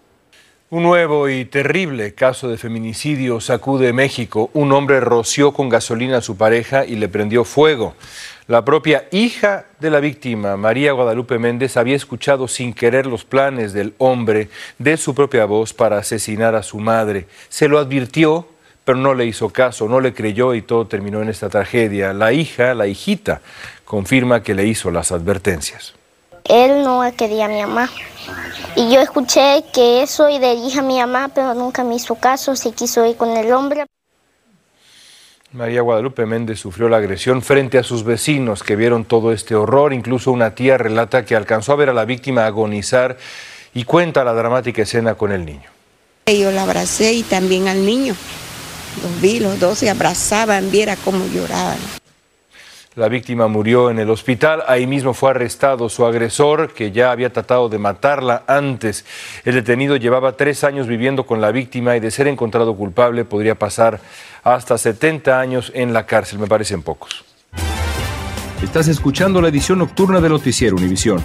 Un 0.71 0.81
nuevo 0.81 1.29
y 1.29 1.45
terrible 1.45 2.15
caso 2.15 2.47
de 2.47 2.57
feminicidio 2.57 3.39
sacude 3.39 3.93
México. 3.93 4.49
Un 4.53 4.71
hombre 4.71 4.99
roció 4.99 5.53
con 5.53 5.69
gasolina 5.69 6.17
a 6.17 6.21
su 6.21 6.37
pareja 6.37 6.85
y 6.85 6.95
le 6.95 7.07
prendió 7.07 7.43
fuego. 7.43 7.93
La 8.49 8.65
propia 8.65 9.07
hija 9.11 9.65
de 9.79 9.91
la 9.91 9.99
víctima, 9.99 10.57
María 10.57 10.93
Guadalupe 10.93 11.37
Méndez, 11.37 11.77
había 11.77 11.95
escuchado 11.95 12.47
sin 12.47 12.73
querer 12.73 13.05
los 13.05 13.23
planes 13.23 13.73
del 13.73 13.93
hombre 13.99 14.49
de 14.79 14.97
su 14.97 15.13
propia 15.13 15.45
voz 15.45 15.71
para 15.71 15.99
asesinar 15.99 16.55
a 16.55 16.63
su 16.63 16.79
madre. 16.79 17.27
Se 17.47 17.67
lo 17.67 17.77
advirtió, 17.77 18.47
pero 18.83 18.97
no 18.97 19.13
le 19.13 19.27
hizo 19.27 19.49
caso, 19.49 19.87
no 19.87 19.99
le 19.99 20.15
creyó 20.15 20.55
y 20.55 20.63
todo 20.63 20.87
terminó 20.87 21.21
en 21.21 21.29
esta 21.29 21.47
tragedia. 21.47 22.11
La 22.11 22.33
hija, 22.33 22.73
la 22.73 22.87
hijita, 22.87 23.41
confirma 23.85 24.41
que 24.41 24.55
le 24.55 24.65
hizo 24.65 24.89
las 24.89 25.11
advertencias. 25.11 25.93
Él 26.43 26.81
no 26.83 27.03
quería 27.15 27.45
a 27.45 27.49
mi 27.49 27.61
mamá. 27.61 27.87
Y 28.75 28.91
yo 28.91 28.99
escuché 28.99 29.63
que 29.71 30.01
eso 30.01 30.27
y 30.27 30.39
le 30.39 30.55
dije 30.55 30.79
a 30.79 30.81
mi 30.81 30.97
mamá, 30.97 31.29
pero 31.35 31.53
nunca 31.53 31.83
me 31.83 31.93
hizo 31.93 32.15
caso, 32.15 32.55
se 32.55 32.71
quiso 32.71 33.05
ir 33.05 33.15
con 33.15 33.29
el 33.37 33.53
hombre. 33.53 33.85
María 35.51 35.81
Guadalupe 35.81 36.27
Méndez 36.27 36.59
sufrió 36.59 36.89
la 36.89 36.97
agresión 36.97 37.41
frente 37.41 37.79
a 37.79 37.83
sus 37.83 38.03
vecinos 38.03 38.61
que 38.61 38.75
vieron 38.75 39.03
todo 39.03 39.33
este 39.33 39.55
horror. 39.55 39.93
Incluso 39.93 40.31
una 40.31 40.53
tía 40.53 40.77
relata 40.77 41.25
que 41.25 41.35
alcanzó 41.35 41.73
a 41.73 41.75
ver 41.75 41.89
a 41.89 41.93
la 41.93 42.05
víctima 42.05 42.45
agonizar 42.45 43.17
y 43.73 43.83
cuenta 43.83 44.23
la 44.23 44.33
dramática 44.33 44.83
escena 44.83 45.15
con 45.15 45.31
el 45.31 45.45
niño. 45.45 45.69
Yo 46.27 46.51
la 46.51 46.63
abracé 46.63 47.13
y 47.13 47.23
también 47.23 47.67
al 47.67 47.83
niño. 47.83 48.15
Los 49.01 49.21
vi, 49.21 49.39
los 49.39 49.59
dos 49.59 49.79
se 49.79 49.89
abrazaban, 49.89 50.69
viera 50.69 50.95
cómo 50.97 51.25
lloraban. 51.33 51.98
La 52.95 53.07
víctima 53.07 53.47
murió 53.47 53.91
en 53.91 53.99
el 53.99 54.09
hospital. 54.09 54.63
Ahí 54.67 54.87
mismo 54.87 55.13
fue 55.13 55.29
arrestado 55.29 55.89
su 55.89 56.05
agresor, 56.05 56.73
que 56.73 56.91
ya 56.91 57.11
había 57.11 57.31
tratado 57.31 57.69
de 57.69 57.77
matarla 57.77 58.43
antes. 58.47 59.05
El 59.45 59.53
detenido 59.53 59.95
llevaba 59.95 60.31
tres 60.33 60.63
años 60.63 60.87
viviendo 60.87 61.25
con 61.25 61.39
la 61.39 61.51
víctima 61.51 61.95
y 61.95 61.99
de 61.99 62.09
ser 62.09 62.27
encontrado 62.27 62.75
culpable 62.75 63.25
podría 63.25 63.53
pasar 63.55 63.99
hasta 64.43 64.77
70 64.77 65.39
años 65.39 65.71
en 65.75 65.93
la 65.93 66.07
cárcel. 66.07 66.39
Me 66.39 66.47
parecen 66.47 66.81
pocos. 66.81 67.23
Estás 68.63 68.87
escuchando 68.87 69.39
la 69.39 69.49
edición 69.49 69.79
nocturna 69.79 70.19
de 70.19 70.29
Noticiero 70.29 70.75
Univisión. 70.75 71.23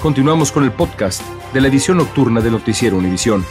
Continuamos 0.00 0.52
con 0.52 0.62
el 0.62 0.70
podcast 0.70 1.22
de 1.52 1.60
la 1.60 1.66
edición 1.66 1.96
nocturna 1.98 2.40
de 2.40 2.52
Noticiero 2.52 2.96
Univisión. 2.96 3.44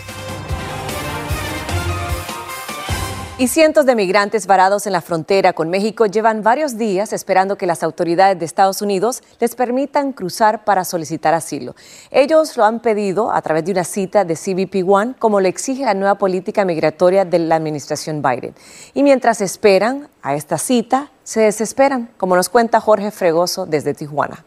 Y 3.38 3.50
cientos 3.50 3.86
de 3.86 3.96
migrantes 3.96 4.48
varados 4.48 4.88
en 4.88 4.94
la 4.94 5.02
frontera 5.02 5.52
con 5.52 5.70
México 5.70 6.06
llevan 6.06 6.42
varios 6.42 6.78
días 6.78 7.12
esperando 7.12 7.58
que 7.58 7.66
las 7.66 7.84
autoridades 7.84 8.40
de 8.40 8.46
Estados 8.46 8.82
Unidos 8.82 9.22
les 9.42 9.56
permitan 9.56 10.14
cruzar 10.14 10.64
para 10.64 10.86
solicitar 10.86 11.34
asilo. 11.34 11.76
Ellos 12.12 12.56
lo 12.56 12.64
han 12.64 12.80
pedido 12.80 13.34
a 13.34 13.42
través 13.42 13.66
de 13.66 13.74
una 13.74 13.84
cita 13.84 14.24
de 14.24 14.36
CBP 14.36 14.90
One, 14.90 15.16
como 15.20 15.42
le 15.42 15.50
exige 15.50 15.84
la 15.84 15.94
nueva 15.94 16.16
política 16.16 16.64
migratoria 16.64 17.26
de 17.26 17.40
la 17.40 17.58
administración 17.58 18.22
Biden. 18.22 18.56
Y 18.94 19.04
mientras 19.04 19.42
esperan 19.42 20.08
a 20.22 20.34
esta 20.36 20.58
cita, 20.58 21.12
se 21.26 21.42
desesperan, 21.42 22.12
como 22.16 22.38
nos 22.38 22.48
cuenta 22.48 22.80
Jorge 22.80 23.12
Fregoso 23.12 23.66
desde 23.66 23.94
Tijuana. 23.94 24.46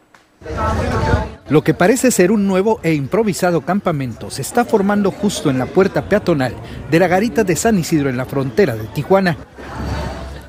Lo 1.49 1.65
que 1.65 1.73
parece 1.73 2.11
ser 2.11 2.31
un 2.31 2.47
nuevo 2.47 2.79
e 2.83 2.93
improvisado 2.93 3.63
campamento 3.63 4.31
se 4.31 4.43
está 4.43 4.65
formando 4.65 5.11
justo 5.11 5.49
en 5.49 5.59
la 5.59 5.67
puerta 5.67 6.09
peatonal 6.09 6.55
de 6.91 6.99
la 6.99 7.09
garita 7.09 7.43
de 7.43 7.57
San 7.57 7.79
Isidro 7.79 8.11
en 8.11 8.19
la 8.19 8.27
frontera 8.27 8.77
de 8.77 8.87
Tijuana. 8.89 9.37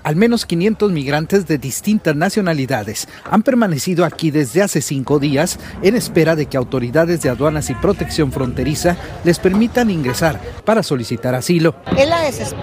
Al 0.03 0.15
menos 0.15 0.45
500 0.45 0.91
migrantes 0.91 1.45
de 1.45 1.57
distintas 1.57 2.15
nacionalidades 2.15 3.07
han 3.29 3.43
permanecido 3.43 4.05
aquí 4.05 4.31
desde 4.31 4.61
hace 4.61 4.81
cinco 4.81 5.19
días 5.19 5.59
en 5.81 5.95
espera 5.95 6.35
de 6.35 6.47
que 6.47 6.57
autoridades 6.57 7.21
de 7.21 7.29
aduanas 7.29 7.69
y 7.69 7.75
protección 7.75 8.31
fronteriza 8.31 8.97
les 9.23 9.39
permitan 9.39 9.89
ingresar 9.89 10.39
para 10.65 10.83
solicitar 10.83 11.35
asilo. 11.35 11.75
Es 11.97 12.09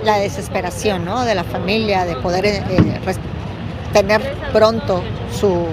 la, 0.03 0.19
desesperación 0.19 1.05
¿no? 1.05 1.25
de 1.25 1.35
la 1.35 1.45
familia 1.45 2.05
de 2.05 2.17
poder 2.17 2.47
eh, 2.47 2.65
eh, 2.69 3.01
tener 3.93 4.21
pronto 4.53 5.03
su, 5.33 5.67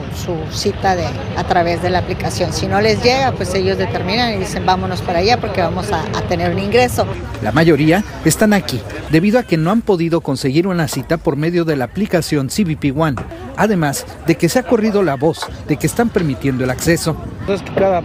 cita 0.52 0.96
de, 0.96 1.06
a 1.38 1.44
través 1.46 1.82
de 1.82 1.90
la 1.90 2.00
aplicación. 2.00 2.54
Si 2.54 2.68
no 2.68 2.82
les 2.82 3.02
llega, 3.02 3.32
pues 3.32 3.54
ellos 3.54 3.78
determinan 3.78 4.34
y 4.34 4.38
dicen 4.38 4.66
vámonos 4.66 5.02
para 5.02 5.20
allá 5.20 5.40
porque 5.40 5.62
vamos 5.62 5.92
a, 5.92 6.02
a 6.18 6.22
tener 6.24 6.52
un 6.52 6.60
ingreso. 6.60 7.06
La 7.42 7.52
mayoría 7.52 8.04
están 8.26 8.54
aquí 8.54 8.82
debido 9.12 9.40
a 9.40 9.44
que 9.44 9.58
no 9.58 9.72
han 9.72 9.82
podido 9.82 10.22
conseguir 10.22 10.68
una 10.68 10.88
cita 10.88 11.18
por 11.18 11.36
medio 11.36 11.66
de 11.66 11.76
la 11.76 11.86
aplicación 11.86 12.50
CBP 12.50 12.98
One, 12.98 13.18
además 13.58 14.06
de 14.28 14.36
que 14.36 14.50
se 14.50 14.60
ha 14.60 14.64
corrido 14.64 15.04
la 15.04 15.16
voz 15.16 15.48
de 15.68 15.78
que 15.78 15.88
están 15.88 16.10
permitiendo 16.10 16.64
el 16.64 16.70
acceso. 16.70 17.16
Entonces 17.42 17.68
cada 17.76 18.02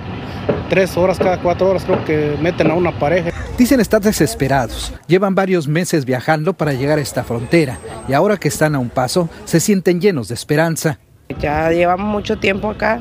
tres 0.69 0.97
horas, 0.97 1.19
cada 1.19 1.41
cuatro 1.41 1.69
horas 1.69 1.85
creo 1.85 2.05
que 2.05 2.37
meten 2.41 2.71
a 2.71 2.75
una 2.75 2.99
pareja. 2.99 3.31
Dicen 3.57 3.81
estar 3.81 4.01
desesperados. 4.01 4.93
Llevan 5.07 5.35
varios 5.35 5.67
meses 5.67 6.05
viajando 6.05 6.53
para 6.53 6.73
llegar 6.73 6.99
a 6.99 7.03
esta 7.03 7.25
frontera 7.25 7.79
y 8.09 8.13
ahora 8.13 8.37
que 8.37 8.49
están 8.49 8.75
a 8.75 8.79
un 8.79 8.91
paso, 8.91 9.29
se 9.45 9.61
sienten 9.61 10.01
llenos 10.01 10.29
de 10.29 10.35
esperanza. 10.35 10.99
Ya 11.41 11.71
llevamos 11.71 12.07
mucho 12.07 12.39
tiempo 12.39 12.71
acá. 12.71 13.01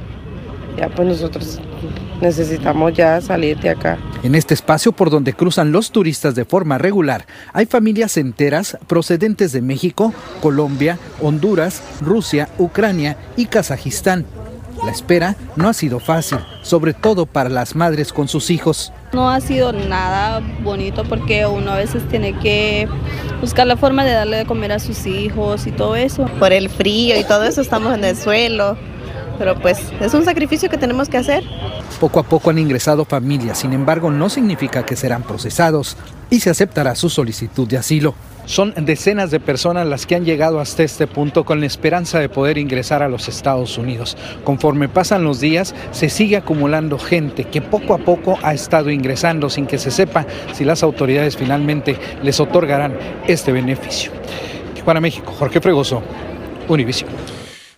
Ya 0.77 0.89
pues 0.89 1.07
nosotros 1.07 1.59
necesitamos 2.21 2.93
ya 2.93 3.19
salir 3.21 3.59
de 3.59 3.69
acá. 3.69 3.97
En 4.23 4.35
este 4.35 4.53
espacio 4.53 4.91
por 4.91 5.09
donde 5.09 5.33
cruzan 5.33 5.71
los 5.71 5.91
turistas 5.91 6.35
de 6.35 6.45
forma 6.45 6.77
regular, 6.77 7.25
hay 7.53 7.65
familias 7.65 8.17
enteras 8.17 8.77
procedentes 8.87 9.51
de 9.51 9.61
México, 9.61 10.13
Colombia, 10.41 10.99
Honduras, 11.21 11.81
Rusia, 12.01 12.49
Ucrania 12.57 13.17
y 13.35 13.45
Kazajistán. 13.45 14.25
La 14.87 14.93
espera 14.93 15.35
no 15.57 15.67
ha 15.67 15.73
sido 15.73 15.99
fácil, 15.99 16.37
sobre 16.61 16.93
todo 16.93 17.25
para 17.25 17.49
las 17.49 17.75
madres 17.75 18.13
con 18.13 18.29
sus 18.29 18.49
hijos. 18.49 18.93
No 19.11 19.29
ha 19.29 19.41
sido 19.41 19.73
nada 19.73 20.41
bonito 20.63 21.03
porque 21.03 21.45
uno 21.45 21.71
a 21.71 21.75
veces 21.75 22.07
tiene 22.07 22.39
que 22.39 22.87
buscar 23.41 23.67
la 23.67 23.75
forma 23.75 24.05
de 24.05 24.13
darle 24.13 24.37
de 24.37 24.45
comer 24.45 24.71
a 24.71 24.79
sus 24.79 25.05
hijos 25.05 25.67
y 25.67 25.73
todo 25.73 25.97
eso. 25.97 26.27
Por 26.39 26.53
el 26.53 26.69
frío 26.69 27.19
y 27.19 27.25
todo 27.25 27.43
eso 27.43 27.59
estamos 27.59 27.93
en 27.95 28.05
el 28.05 28.15
suelo, 28.15 28.77
pero 29.37 29.59
pues 29.59 29.79
es 29.99 30.13
un 30.13 30.25
sacrificio 30.25 30.69
que 30.69 30.77
tenemos 30.77 31.09
que 31.09 31.17
hacer. 31.17 31.43
Poco 31.99 32.19
a 32.19 32.23
poco 32.23 32.49
han 32.49 32.59
ingresado 32.59 33.05
familias, 33.05 33.59
sin 33.59 33.73
embargo 33.73 34.11
no 34.11 34.29
significa 34.29 34.85
que 34.85 34.95
serán 34.95 35.23
procesados 35.23 35.97
y 36.29 36.39
se 36.39 36.49
aceptará 36.49 36.95
su 36.95 37.09
solicitud 37.09 37.67
de 37.67 37.77
asilo. 37.77 38.13
Son 38.45 38.73
decenas 38.77 39.29
de 39.29 39.41
personas 39.41 39.85
las 39.87 40.05
que 40.05 40.15
han 40.15 40.23
llegado 40.23 40.61
hasta 40.61 40.83
este 40.83 41.05
punto 41.05 41.43
con 41.43 41.59
la 41.59 41.65
esperanza 41.65 42.19
de 42.19 42.29
poder 42.29 42.57
ingresar 42.57 43.03
a 43.03 43.09
los 43.09 43.27
Estados 43.27 43.77
Unidos. 43.77 44.15
Conforme 44.45 44.87
pasan 44.87 45.25
los 45.25 45.41
días, 45.41 45.75
se 45.91 46.09
sigue 46.09 46.37
acumulando 46.37 46.97
gente 46.97 47.43
que 47.43 47.61
poco 47.61 47.93
a 47.93 47.97
poco 47.97 48.39
ha 48.43 48.53
estado 48.53 48.89
ingresando 48.89 49.49
sin 49.49 49.67
que 49.67 49.77
se 49.77 49.91
sepa 49.91 50.25
si 50.53 50.63
las 50.63 50.81
autoridades 50.81 51.35
finalmente 51.35 51.97
les 52.23 52.39
otorgarán 52.39 52.97
este 53.27 53.51
beneficio. 53.51 54.11
Para 54.85 55.01
México, 55.01 55.33
Jorge 55.37 55.59
Fregoso, 55.59 56.01
Univision. 56.69 57.36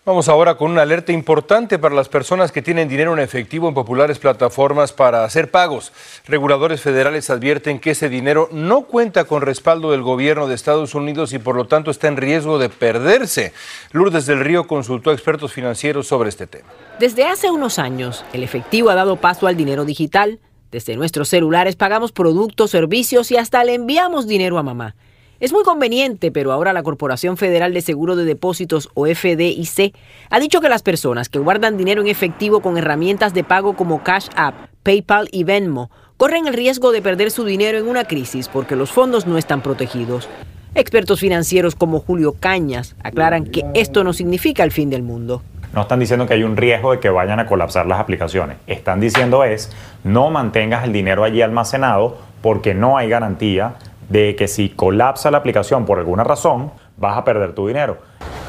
Vamos 0.09 0.27
ahora 0.27 0.55
con 0.55 0.71
una 0.71 0.81
alerta 0.81 1.11
importante 1.11 1.77
para 1.77 1.93
las 1.93 2.09
personas 2.09 2.51
que 2.51 2.63
tienen 2.63 2.89
dinero 2.89 3.13
en 3.13 3.19
efectivo 3.19 3.67
en 3.67 3.75
populares 3.75 4.17
plataformas 4.17 4.91
para 4.91 5.23
hacer 5.23 5.51
pagos. 5.51 5.93
Reguladores 6.25 6.81
federales 6.81 7.29
advierten 7.29 7.77
que 7.77 7.91
ese 7.91 8.09
dinero 8.09 8.49
no 8.51 8.85
cuenta 8.85 9.25
con 9.25 9.43
respaldo 9.43 9.91
del 9.91 10.01
gobierno 10.01 10.47
de 10.47 10.55
Estados 10.55 10.95
Unidos 10.95 11.31
y 11.33 11.37
por 11.37 11.55
lo 11.55 11.67
tanto 11.67 11.91
está 11.91 12.07
en 12.07 12.17
riesgo 12.17 12.57
de 12.57 12.69
perderse. 12.69 13.53
Lourdes 13.91 14.25
del 14.25 14.39
Río 14.39 14.65
consultó 14.65 15.11
a 15.11 15.13
expertos 15.13 15.53
financieros 15.53 16.07
sobre 16.07 16.29
este 16.29 16.47
tema. 16.47 16.69
Desde 16.99 17.25
hace 17.25 17.51
unos 17.51 17.77
años, 17.77 18.25
el 18.33 18.41
efectivo 18.41 18.89
ha 18.89 18.95
dado 18.95 19.17
paso 19.17 19.45
al 19.45 19.57
dinero 19.57 19.85
digital. 19.85 20.39
Desde 20.71 20.95
nuestros 20.95 21.29
celulares 21.29 21.75
pagamos 21.75 22.13
productos, 22.13 22.71
servicios 22.71 23.29
y 23.29 23.37
hasta 23.37 23.63
le 23.63 23.75
enviamos 23.75 24.25
dinero 24.25 24.57
a 24.57 24.63
mamá. 24.63 24.95
Es 25.39 25.53
muy 25.53 25.63
conveniente, 25.63 26.31
pero 26.31 26.51
ahora 26.51 26.74
la 26.74 26.84
Corporación 26.84 27.38
Federal 27.38 27.74
de 27.74 27.79
Seguro 27.79 28.17
de 28.17 28.25
Depósitos 28.25 28.89
o 28.93 29.05
FDIC 29.05 29.96
ha 30.29 30.38
dicho 30.38 30.60
que 30.60 30.67
las 30.67 30.84
personas 30.84 31.29
que 31.29 31.39
guardan 31.39 31.77
dinero 31.77 32.01
en 32.01 32.10
efectivo 32.10 32.60
con 32.60 32.77
herramientas 32.77 33.34
de 33.34 33.46
pago 33.46 33.74
como 33.77 34.03
Cash 34.03 34.27
App, 34.36 34.53
PayPal 34.84 35.29
y 35.31 35.46
Venmo 35.46 35.91
corren 36.17 36.48
el 36.48 36.53
riesgo 36.53 36.91
de 36.91 37.01
perder 37.01 37.31
su 37.31 37.46
dinero 37.46 37.77
en 37.77 37.88
una 37.88 38.03
crisis 38.03 38.50
porque 38.50 38.75
los 38.75 38.91
fondos 38.91 39.27
no 39.27 39.38
están 39.38 39.62
protegidos. 39.62 40.27
Expertos 40.75 41.22
financieros 41.22 41.74
como 41.74 42.01
Julio 42.01 42.36
Cañas 42.38 42.98
aclaran 43.01 43.46
que 43.46 43.63
esto 43.75 44.03
no 44.03 44.12
significa 44.12 44.65
el 44.65 44.74
fin 44.74 44.89
del 44.89 45.03
mundo. 45.03 45.41
No 45.72 45.84
están 45.84 46.01
diciendo 46.01 46.27
que 46.27 46.34
hay 46.34 46.43
un 46.43 46.58
riesgo 46.58 46.91
de 46.91 47.00
que 47.00 47.10
vayan 47.10 47.39
a 47.39 47.46
colapsar 47.46 47.86
las 47.86 48.01
aplicaciones. 48.01 48.58
Están 48.67 49.00
diciendo 49.00 49.46
es 49.46 49.72
no 50.03 50.31
mantengas 50.31 50.84
el 50.84 50.91
dinero 50.91 51.24
allí 51.24 51.41
almacenado 51.41 52.17
porque 52.41 52.74
no 52.74 52.98
hay 52.98 53.08
garantía 53.08 53.75
de 54.09 54.35
que 54.35 54.47
si 54.47 54.69
colapsa 54.69 55.31
la 55.31 55.37
aplicación 55.37 55.85
por 55.85 55.99
alguna 55.99 56.23
razón, 56.23 56.71
vas 56.97 57.17
a 57.17 57.23
perder 57.23 57.53
tu 57.53 57.67
dinero. 57.67 57.97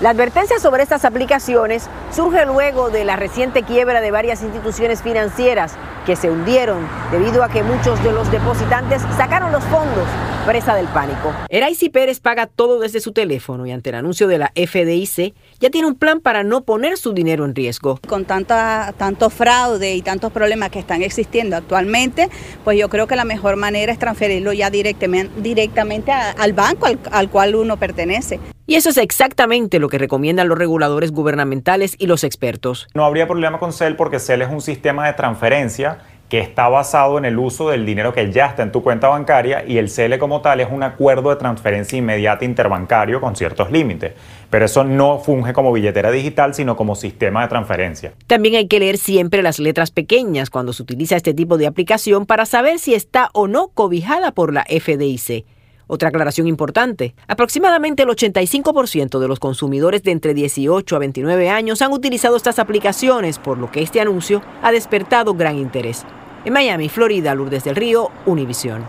La 0.00 0.10
advertencia 0.10 0.58
sobre 0.58 0.82
estas 0.82 1.04
aplicaciones 1.04 1.90
surge 2.10 2.46
luego 2.46 2.88
de 2.88 3.04
la 3.04 3.16
reciente 3.16 3.62
quiebra 3.62 4.00
de 4.00 4.10
varias 4.10 4.42
instituciones 4.42 5.02
financieras 5.02 5.76
que 6.06 6.16
se 6.16 6.30
hundieron 6.30 6.86
debido 7.10 7.42
a 7.42 7.48
que 7.48 7.62
muchos 7.62 8.02
de 8.02 8.12
los 8.12 8.30
depositantes 8.30 9.02
sacaron 9.16 9.52
los 9.52 9.64
fondos 9.64 10.06
presa 10.46 10.74
del 10.74 10.86
pánico. 10.88 11.32
Eraisi 11.48 11.90
Pérez 11.90 12.20
paga 12.20 12.46
todo 12.46 12.80
desde 12.80 13.00
su 13.00 13.12
teléfono 13.12 13.66
y 13.66 13.72
ante 13.72 13.90
el 13.90 13.96
anuncio 13.96 14.26
de 14.26 14.38
la 14.38 14.52
FDIC 14.54 15.34
ya 15.60 15.70
tiene 15.70 15.86
un 15.86 15.94
plan 15.94 16.20
para 16.20 16.42
no 16.42 16.62
poner 16.62 16.96
su 16.96 17.12
dinero 17.12 17.44
en 17.44 17.54
riesgo. 17.54 18.00
Con 18.08 18.24
tanta, 18.24 18.94
tanto 18.96 19.30
fraude 19.30 19.94
y 19.94 20.02
tantos 20.02 20.32
problemas 20.32 20.70
que 20.70 20.78
están 20.78 21.02
existiendo 21.02 21.56
actualmente, 21.56 22.28
pues 22.64 22.78
yo 22.78 22.88
creo 22.88 23.06
que 23.06 23.16
la 23.16 23.24
mejor 23.24 23.56
manera 23.56 23.92
es 23.92 23.98
transferirlo 23.98 24.52
ya 24.52 24.70
directamente, 24.70 25.40
directamente 25.40 26.12
al 26.12 26.52
banco 26.52 26.86
al, 26.86 26.98
al 27.12 27.28
cual 27.30 27.54
uno 27.54 27.76
pertenece. 27.76 28.40
Y 28.66 28.76
eso 28.76 28.90
es 28.90 28.98
exactamente 28.98 29.80
lo 29.80 29.88
que 29.88 29.98
recomiendan 29.98 30.48
los 30.48 30.56
reguladores 30.56 31.10
gubernamentales 31.10 31.96
y 31.98 32.06
los 32.06 32.22
expertos. 32.22 32.86
No 32.94 33.04
habría 33.04 33.26
problema 33.26 33.58
con 33.58 33.72
CEL 33.72 33.96
porque 33.96 34.20
CEL 34.20 34.42
es 34.42 34.48
un 34.48 34.60
sistema 34.60 35.08
de 35.08 35.14
transferencia 35.14 35.99
que 36.30 36.38
está 36.38 36.68
basado 36.68 37.18
en 37.18 37.24
el 37.24 37.36
uso 37.38 37.70
del 37.70 37.84
dinero 37.84 38.14
que 38.14 38.30
ya 38.30 38.46
está 38.46 38.62
en 38.62 38.70
tu 38.70 38.84
cuenta 38.84 39.08
bancaria 39.08 39.64
y 39.66 39.78
el 39.78 39.90
CEL 39.90 40.16
como 40.20 40.40
tal 40.40 40.60
es 40.60 40.68
un 40.70 40.84
acuerdo 40.84 41.30
de 41.30 41.36
transferencia 41.36 41.98
inmediata 41.98 42.44
interbancario 42.44 43.20
con 43.20 43.34
ciertos 43.34 43.72
límites. 43.72 44.12
Pero 44.48 44.64
eso 44.64 44.84
no 44.84 45.18
funge 45.18 45.52
como 45.52 45.72
billetera 45.72 46.12
digital, 46.12 46.54
sino 46.54 46.76
como 46.76 46.94
sistema 46.94 47.42
de 47.42 47.48
transferencia. 47.48 48.12
También 48.28 48.54
hay 48.54 48.68
que 48.68 48.78
leer 48.78 48.96
siempre 48.96 49.42
las 49.42 49.58
letras 49.58 49.90
pequeñas 49.90 50.50
cuando 50.50 50.72
se 50.72 50.84
utiliza 50.84 51.16
este 51.16 51.34
tipo 51.34 51.58
de 51.58 51.66
aplicación 51.66 52.26
para 52.26 52.46
saber 52.46 52.78
si 52.78 52.94
está 52.94 53.30
o 53.32 53.48
no 53.48 53.68
cobijada 53.74 54.30
por 54.30 54.52
la 54.52 54.64
FDIC. 54.64 55.44
Otra 55.88 56.10
aclaración 56.10 56.46
importante, 56.46 57.16
aproximadamente 57.26 58.04
el 58.04 58.08
85% 58.08 59.18
de 59.18 59.26
los 59.26 59.40
consumidores 59.40 60.04
de 60.04 60.12
entre 60.12 60.34
18 60.34 60.94
a 60.94 60.98
29 61.00 61.50
años 61.50 61.82
han 61.82 61.90
utilizado 61.90 62.36
estas 62.36 62.60
aplicaciones, 62.60 63.40
por 63.40 63.58
lo 63.58 63.72
que 63.72 63.82
este 63.82 64.00
anuncio 64.00 64.40
ha 64.62 64.70
despertado 64.70 65.34
gran 65.34 65.58
interés. 65.58 66.06
En 66.42 66.54
Miami, 66.54 66.88
Florida, 66.88 67.34
Lourdes 67.34 67.64
del 67.64 67.76
Río, 67.76 68.10
Univisión. 68.24 68.86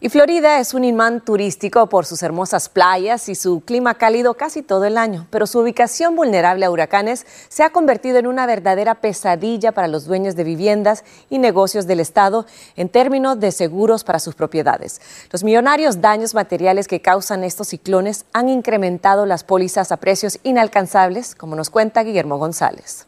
Y 0.00 0.08
Florida 0.08 0.60
es 0.60 0.72
un 0.72 0.82
imán 0.82 1.20
turístico 1.20 1.88
por 1.90 2.06
sus 2.06 2.22
hermosas 2.22 2.70
playas 2.70 3.28
y 3.28 3.34
su 3.34 3.60
clima 3.60 3.94
cálido 3.94 4.32
casi 4.32 4.62
todo 4.62 4.86
el 4.86 4.96
año, 4.96 5.26
pero 5.30 5.46
su 5.46 5.58
ubicación 5.58 6.16
vulnerable 6.16 6.64
a 6.64 6.70
huracanes 6.70 7.26
se 7.48 7.62
ha 7.62 7.70
convertido 7.70 8.18
en 8.18 8.26
una 8.26 8.46
verdadera 8.46 8.94
pesadilla 8.94 9.72
para 9.72 9.88
los 9.88 10.06
dueños 10.06 10.36
de 10.36 10.44
viviendas 10.44 11.04
y 11.28 11.38
negocios 11.38 11.86
del 11.86 12.00
Estado 12.00 12.46
en 12.76 12.88
términos 12.88 13.40
de 13.40 13.52
seguros 13.52 14.02
para 14.02 14.18
sus 14.18 14.34
propiedades. 14.34 15.02
Los 15.30 15.44
millonarios 15.44 16.00
daños 16.00 16.34
materiales 16.34 16.88
que 16.88 17.02
causan 17.02 17.44
estos 17.44 17.68
ciclones 17.68 18.24
han 18.32 18.48
incrementado 18.48 19.26
las 19.26 19.44
pólizas 19.44 19.92
a 19.92 19.98
precios 19.98 20.38
inalcanzables, 20.44 21.34
como 21.34 21.56
nos 21.56 21.68
cuenta 21.68 22.04
Guillermo 22.04 22.38
González. 22.38 23.06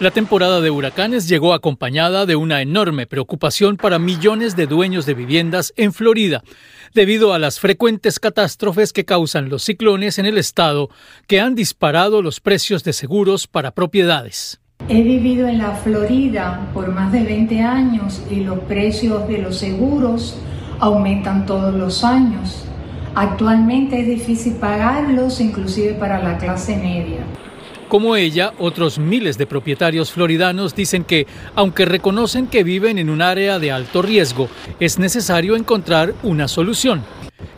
La 0.00 0.10
temporada 0.10 0.60
de 0.60 0.72
huracanes 0.72 1.28
llegó 1.28 1.54
acompañada 1.54 2.26
de 2.26 2.34
una 2.34 2.60
enorme 2.60 3.06
preocupación 3.06 3.76
para 3.76 4.00
millones 4.00 4.56
de 4.56 4.66
dueños 4.66 5.06
de 5.06 5.14
viviendas 5.14 5.72
en 5.76 5.92
Florida, 5.92 6.42
debido 6.94 7.32
a 7.32 7.38
las 7.38 7.60
frecuentes 7.60 8.18
catástrofes 8.18 8.92
que 8.92 9.04
causan 9.04 9.48
los 9.48 9.62
ciclones 9.62 10.18
en 10.18 10.26
el 10.26 10.36
estado, 10.36 10.90
que 11.28 11.40
han 11.40 11.54
disparado 11.54 12.22
los 12.22 12.40
precios 12.40 12.82
de 12.82 12.92
seguros 12.92 13.46
para 13.46 13.70
propiedades. 13.70 14.60
He 14.88 15.00
vivido 15.00 15.46
en 15.46 15.58
la 15.58 15.76
Florida 15.76 16.68
por 16.74 16.92
más 16.92 17.12
de 17.12 17.22
20 17.22 17.60
años 17.60 18.20
y 18.28 18.40
los 18.40 18.58
precios 18.60 19.28
de 19.28 19.38
los 19.38 19.58
seguros 19.58 20.36
aumentan 20.80 21.46
todos 21.46 21.72
los 21.72 22.02
años. 22.02 22.64
Actualmente 23.14 24.00
es 24.00 24.08
difícil 24.08 24.54
pagarlos, 24.54 25.40
inclusive 25.40 25.94
para 25.94 26.20
la 26.20 26.36
clase 26.36 26.76
media. 26.76 27.24
Como 27.88 28.16
ella, 28.16 28.52
otros 28.58 28.98
miles 28.98 29.38
de 29.38 29.46
propietarios 29.46 30.10
floridanos 30.10 30.74
dicen 30.74 31.04
que, 31.04 31.26
aunque 31.54 31.84
reconocen 31.84 32.46
que 32.46 32.64
viven 32.64 32.98
en 32.98 33.10
un 33.10 33.22
área 33.22 33.58
de 33.58 33.70
alto 33.70 34.02
riesgo, 34.02 34.48
es 34.80 34.98
necesario 34.98 35.54
encontrar 35.54 36.14
una 36.22 36.48
solución, 36.48 37.04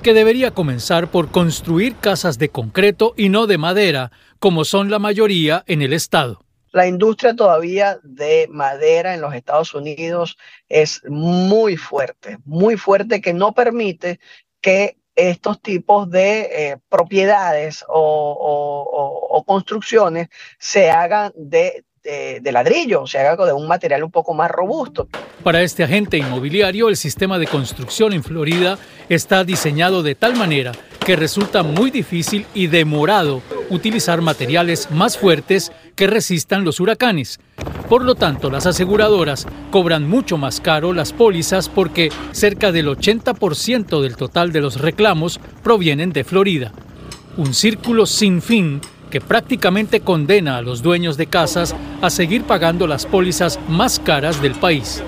que 0.03 0.15
debería 0.15 0.51
comenzar 0.51 1.11
por 1.11 1.31
construir 1.31 1.97
casas 1.97 2.39
de 2.39 2.49
concreto 2.49 3.15
y 3.17 3.29
no 3.29 3.47
de 3.47 3.57
madera, 3.57 4.11
como 4.39 4.65
son 4.65 4.91
la 4.91 4.99
mayoría 4.99 5.65
en 5.67 5.81
el 5.81 5.93
estado. 5.93 6.43
La 6.73 6.87
industria 6.87 7.35
todavía 7.35 7.99
de 8.03 8.49
madera 8.51 9.15
en 9.15 9.23
los 9.23 9.33
Estados 9.33 9.73
Unidos 9.73 10.37
es 10.69 11.03
muy 11.09 11.77
fuerte, 11.77 12.39
muy 12.45 12.77
fuerte 12.77 13.23
que 13.23 13.33
no 13.33 13.53
permite 13.53 14.21
que 14.61 14.99
estos 15.17 15.61
tipos 15.61 16.11
de 16.11 16.41
eh, 16.43 16.79
propiedades 16.89 17.85
o, 17.89 19.43
construcciones 19.47 20.29
se 20.59 20.91
hagan 20.91 21.33
de, 21.37 21.85
de, 22.07 22.53
ladrillo, 22.53 23.07
se 23.07 23.19
hagan 23.19 23.47
de 23.47 23.53
un 23.53 23.67
material 23.67 24.05
un 24.05 24.11
poco 24.11 24.33
más 24.33 24.51
robusto. 24.51 25.09
Para 25.43 25.63
este 25.63 25.83
agente 25.83 26.17
inmobiliario, 26.17 26.89
el 26.89 26.97
sistema 26.97 27.39
de 27.39 27.47
construcción 27.47 28.13
en 28.13 28.23
Florida 28.23 28.79
está 29.09 29.45
diseñado 29.45 30.03
de 30.03 30.15
tal 30.15 30.37
manera 30.37 30.73
que 31.05 31.17
resulta 31.17 31.63
muy 31.63 31.91
difícil 31.91 32.47
y 32.55 32.67
demorado 32.67 33.43
utilizar 33.71 34.21
materiales 34.23 34.91
más 34.91 35.19
fuertes 35.19 35.73
que 35.95 36.07
resistan 36.07 36.65
los 36.65 36.81
huracanes. 36.81 37.39
Por 37.89 38.05
lo 38.05 38.15
tanto, 38.15 38.51
las 38.51 38.67
aseguradoras 38.67 39.47
cobran 39.71 40.09
mucho 40.09 40.37
más 40.37 40.61
caro 40.61 40.93
las 40.93 41.13
pólizas 41.13 41.69
porque 41.69 42.11
cerca 42.33 42.73
del 42.73 42.89
80% 42.89 44.01
del 44.01 44.17
total 44.17 44.53
de 44.53 44.61
los 44.61 44.81
reclamos 44.81 45.41
provienen 45.63 46.13
de 46.13 46.25
Florida. 46.25 46.73
Un 47.37 47.55
círculo 47.55 48.07
sin 48.07 48.43
fin 48.43 48.81
que 49.11 49.21
prácticamente 49.21 50.01
condena 50.01 50.57
a 50.57 50.63
los 50.63 50.83
dueños 50.83 51.17
de 51.17 51.27
casas 51.27 51.75
a 52.03 52.11
seguir 52.11 52.45
pagando 52.45 52.87
las 52.87 53.07
pólizas 53.07 53.59
más 53.69 54.01
caras 54.01 54.41
del 54.43 54.55
país. 54.55 55.03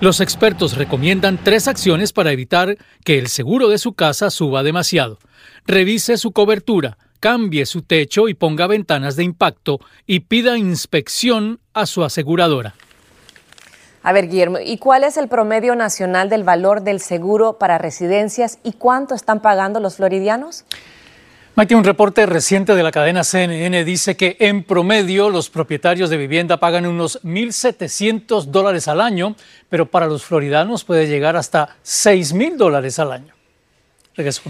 Los 0.00 0.20
expertos 0.20 0.76
recomiendan 0.76 1.38
tres 1.42 1.68
acciones 1.68 2.12
para 2.12 2.32
evitar 2.32 2.76
que 3.04 3.18
el 3.18 3.28
seguro 3.28 3.68
de 3.68 3.78
su 3.78 3.94
casa 3.94 4.30
suba 4.30 4.62
demasiado. 4.62 5.18
Revise 5.66 6.18
su 6.18 6.32
cobertura, 6.32 6.98
cambie 7.20 7.64
su 7.64 7.82
techo 7.82 8.28
y 8.28 8.34
ponga 8.34 8.66
ventanas 8.66 9.16
de 9.16 9.24
impacto 9.24 9.80
y 10.06 10.20
pida 10.20 10.58
inspección 10.58 11.60
a 11.72 11.86
su 11.86 12.04
aseguradora. 12.04 12.74
A 14.02 14.12
ver, 14.12 14.28
Guillermo, 14.28 14.58
¿y 14.62 14.76
cuál 14.76 15.02
es 15.04 15.16
el 15.16 15.28
promedio 15.28 15.74
nacional 15.74 16.28
del 16.28 16.44
valor 16.44 16.82
del 16.82 17.00
seguro 17.00 17.56
para 17.58 17.78
residencias 17.78 18.58
y 18.62 18.74
cuánto 18.74 19.14
están 19.14 19.40
pagando 19.40 19.80
los 19.80 19.96
floridianos? 19.96 20.66
Mike, 21.56 21.76
un 21.76 21.84
reporte 21.84 22.26
reciente 22.26 22.74
de 22.74 22.82
la 22.82 22.90
cadena 22.90 23.22
CNN 23.22 23.84
dice 23.84 24.16
que 24.16 24.36
en 24.40 24.64
promedio 24.64 25.30
los 25.30 25.50
propietarios 25.50 26.10
de 26.10 26.16
vivienda 26.16 26.56
pagan 26.56 26.84
unos 26.84 27.22
1.700 27.22 28.46
dólares 28.46 28.88
al 28.88 29.00
año, 29.00 29.36
pero 29.68 29.86
para 29.86 30.08
los 30.08 30.24
floridanos 30.24 30.82
puede 30.82 31.06
llegar 31.06 31.36
hasta 31.36 31.76
6.000 31.84 32.56
dólares 32.56 32.98
al 32.98 33.12
año. 33.12 33.34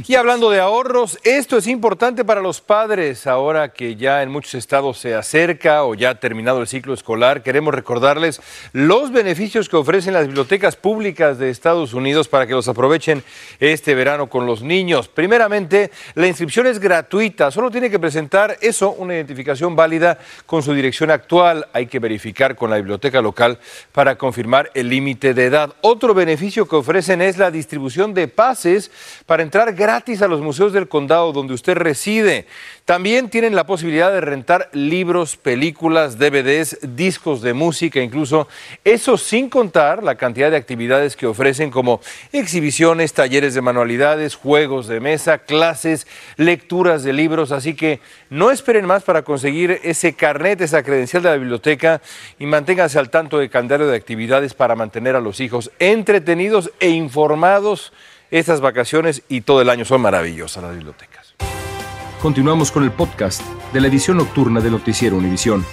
Y 0.06 0.14
hablando 0.16 0.50
de 0.50 0.60
ahorros, 0.60 1.18
esto 1.22 1.56
es 1.56 1.66
importante 1.68 2.22
para 2.22 2.42
los 2.42 2.60
padres 2.60 3.26
ahora 3.26 3.72
que 3.72 3.96
ya 3.96 4.22
en 4.22 4.30
muchos 4.30 4.54
estados 4.56 4.98
se 4.98 5.14
acerca 5.14 5.84
o 5.84 5.94
ya 5.94 6.10
ha 6.10 6.14
terminado 6.16 6.60
el 6.60 6.66
ciclo 6.66 6.92
escolar. 6.92 7.42
Queremos 7.42 7.72
recordarles 7.72 8.42
los 8.74 9.10
beneficios 9.10 9.70
que 9.70 9.76
ofrecen 9.76 10.12
las 10.12 10.26
bibliotecas 10.26 10.76
públicas 10.76 11.38
de 11.38 11.48
Estados 11.48 11.94
Unidos 11.94 12.28
para 12.28 12.46
que 12.46 12.52
los 12.52 12.68
aprovechen 12.68 13.24
este 13.58 13.94
verano 13.94 14.28
con 14.28 14.44
los 14.44 14.60
niños. 14.60 15.08
Primeramente, 15.08 15.90
la 16.14 16.26
inscripción 16.26 16.66
es 16.66 16.78
gratuita, 16.78 17.50
solo 17.50 17.70
tiene 17.70 17.88
que 17.88 17.98
presentar 17.98 18.58
eso, 18.60 18.90
una 18.90 19.14
identificación 19.14 19.74
válida 19.74 20.18
con 20.44 20.62
su 20.62 20.74
dirección 20.74 21.10
actual. 21.10 21.68
Hay 21.72 21.86
que 21.86 22.00
verificar 22.00 22.54
con 22.54 22.68
la 22.68 22.76
biblioteca 22.76 23.22
local 23.22 23.58
para 23.92 24.18
confirmar 24.18 24.70
el 24.74 24.90
límite 24.90 25.32
de 25.32 25.46
edad. 25.46 25.72
Otro 25.80 26.12
beneficio 26.12 26.68
que 26.68 26.76
ofrecen 26.76 27.22
es 27.22 27.38
la 27.38 27.50
distribución 27.50 28.12
de 28.12 28.28
pases 28.28 28.90
para 29.24 29.42
entrar 29.54 29.72
gratis 29.72 30.20
a 30.20 30.26
los 30.26 30.40
museos 30.40 30.72
del 30.72 30.88
condado 30.88 31.30
donde 31.30 31.54
usted 31.54 31.76
reside. 31.76 32.46
También 32.84 33.30
tienen 33.30 33.54
la 33.54 33.64
posibilidad 33.64 34.10
de 34.10 34.20
rentar 34.20 34.68
libros, 34.72 35.36
películas, 35.36 36.18
DVDs, 36.18 36.78
discos 36.82 37.40
de 37.40 37.54
música, 37.54 38.00
incluso 38.00 38.48
eso 38.84 39.16
sin 39.16 39.48
contar 39.48 40.02
la 40.02 40.16
cantidad 40.16 40.50
de 40.50 40.56
actividades 40.56 41.14
que 41.14 41.28
ofrecen 41.28 41.70
como 41.70 42.00
exhibiciones, 42.32 43.12
talleres 43.12 43.54
de 43.54 43.60
manualidades, 43.60 44.34
juegos 44.34 44.88
de 44.88 44.98
mesa, 44.98 45.38
clases, 45.38 46.08
lecturas 46.36 47.04
de 47.04 47.12
libros. 47.12 47.52
Así 47.52 47.74
que 47.74 48.00
no 48.30 48.50
esperen 48.50 48.86
más 48.86 49.04
para 49.04 49.22
conseguir 49.22 49.78
ese 49.84 50.14
carnet, 50.14 50.62
esa 50.62 50.82
credencial 50.82 51.22
de 51.22 51.28
la 51.28 51.36
biblioteca 51.36 52.02
y 52.40 52.46
manténganse 52.46 52.98
al 52.98 53.08
tanto 53.08 53.38
de 53.38 53.48
calendario 53.48 53.86
de 53.86 53.96
actividades 53.96 54.52
para 54.52 54.74
mantener 54.74 55.14
a 55.14 55.20
los 55.20 55.38
hijos 55.38 55.70
entretenidos 55.78 56.72
e 56.80 56.88
informados 56.88 57.92
estas 58.38 58.60
vacaciones 58.60 59.22
y 59.28 59.42
todo 59.42 59.62
el 59.62 59.70
año 59.70 59.84
son 59.84 60.00
maravillosas 60.00 60.64
las 60.64 60.74
bibliotecas. 60.74 61.34
Continuamos 62.20 62.72
con 62.72 62.82
el 62.82 62.90
podcast 62.90 63.40
de 63.72 63.80
la 63.80 63.86
edición 63.86 64.16
nocturna 64.16 64.60
de 64.60 64.72
Noticiero 64.72 65.16
Univisión. 65.16 65.64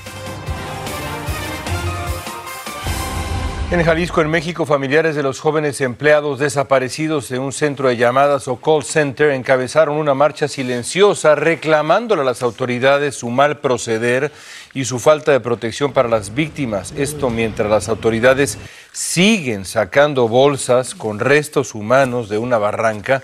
En 3.72 3.82
Jalisco, 3.84 4.22
en 4.22 4.30
México, 4.30 4.66
familiares 4.66 5.16
de 5.16 5.24
los 5.24 5.40
jóvenes 5.40 5.80
empleados 5.80 6.40
desaparecidos 6.40 7.30
de 7.30 7.40
un 7.40 7.54
centro 7.54 7.88
de 7.88 7.96
llamadas 7.96 8.50
o 8.50 8.58
call 8.58 8.84
center 8.84 9.32
encabezaron 9.32 9.96
una 9.96 10.14
marcha 10.14 10.50
silenciosa 10.50 11.36
reclamándole 11.36 12.22
a 12.22 12.26
las 12.26 12.44
autoridades 12.44 13.16
su 13.16 13.30
mal 13.30 13.60
proceder 13.60 14.34
y 14.74 14.84
su 14.84 15.00
falta 15.00 15.32
de 15.32 15.40
protección 15.40 15.94
para 15.94 16.10
las 16.10 16.36
víctimas. 16.36 16.94
Esto 16.98 17.30
mientras 17.30 17.70
las 17.70 17.88
autoridades 17.88 18.58
siguen 18.92 19.66
sacando 19.66 20.28
bolsas 20.28 20.96
con 20.96 21.20
restos 21.20 21.76
humanos 21.76 22.30
de 22.30 22.38
una 22.38 22.58
barranca 22.58 23.24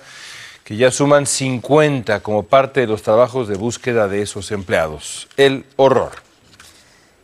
que 0.63 0.75
ya 0.75 0.91
suman 0.91 1.25
50 1.25 2.19
como 2.19 2.43
parte 2.43 2.81
de 2.81 2.87
los 2.87 3.01
trabajos 3.01 3.47
de 3.47 3.55
búsqueda 3.55 4.07
de 4.07 4.21
esos 4.21 4.51
empleados. 4.51 5.27
El 5.37 5.65
horror. 5.77 6.26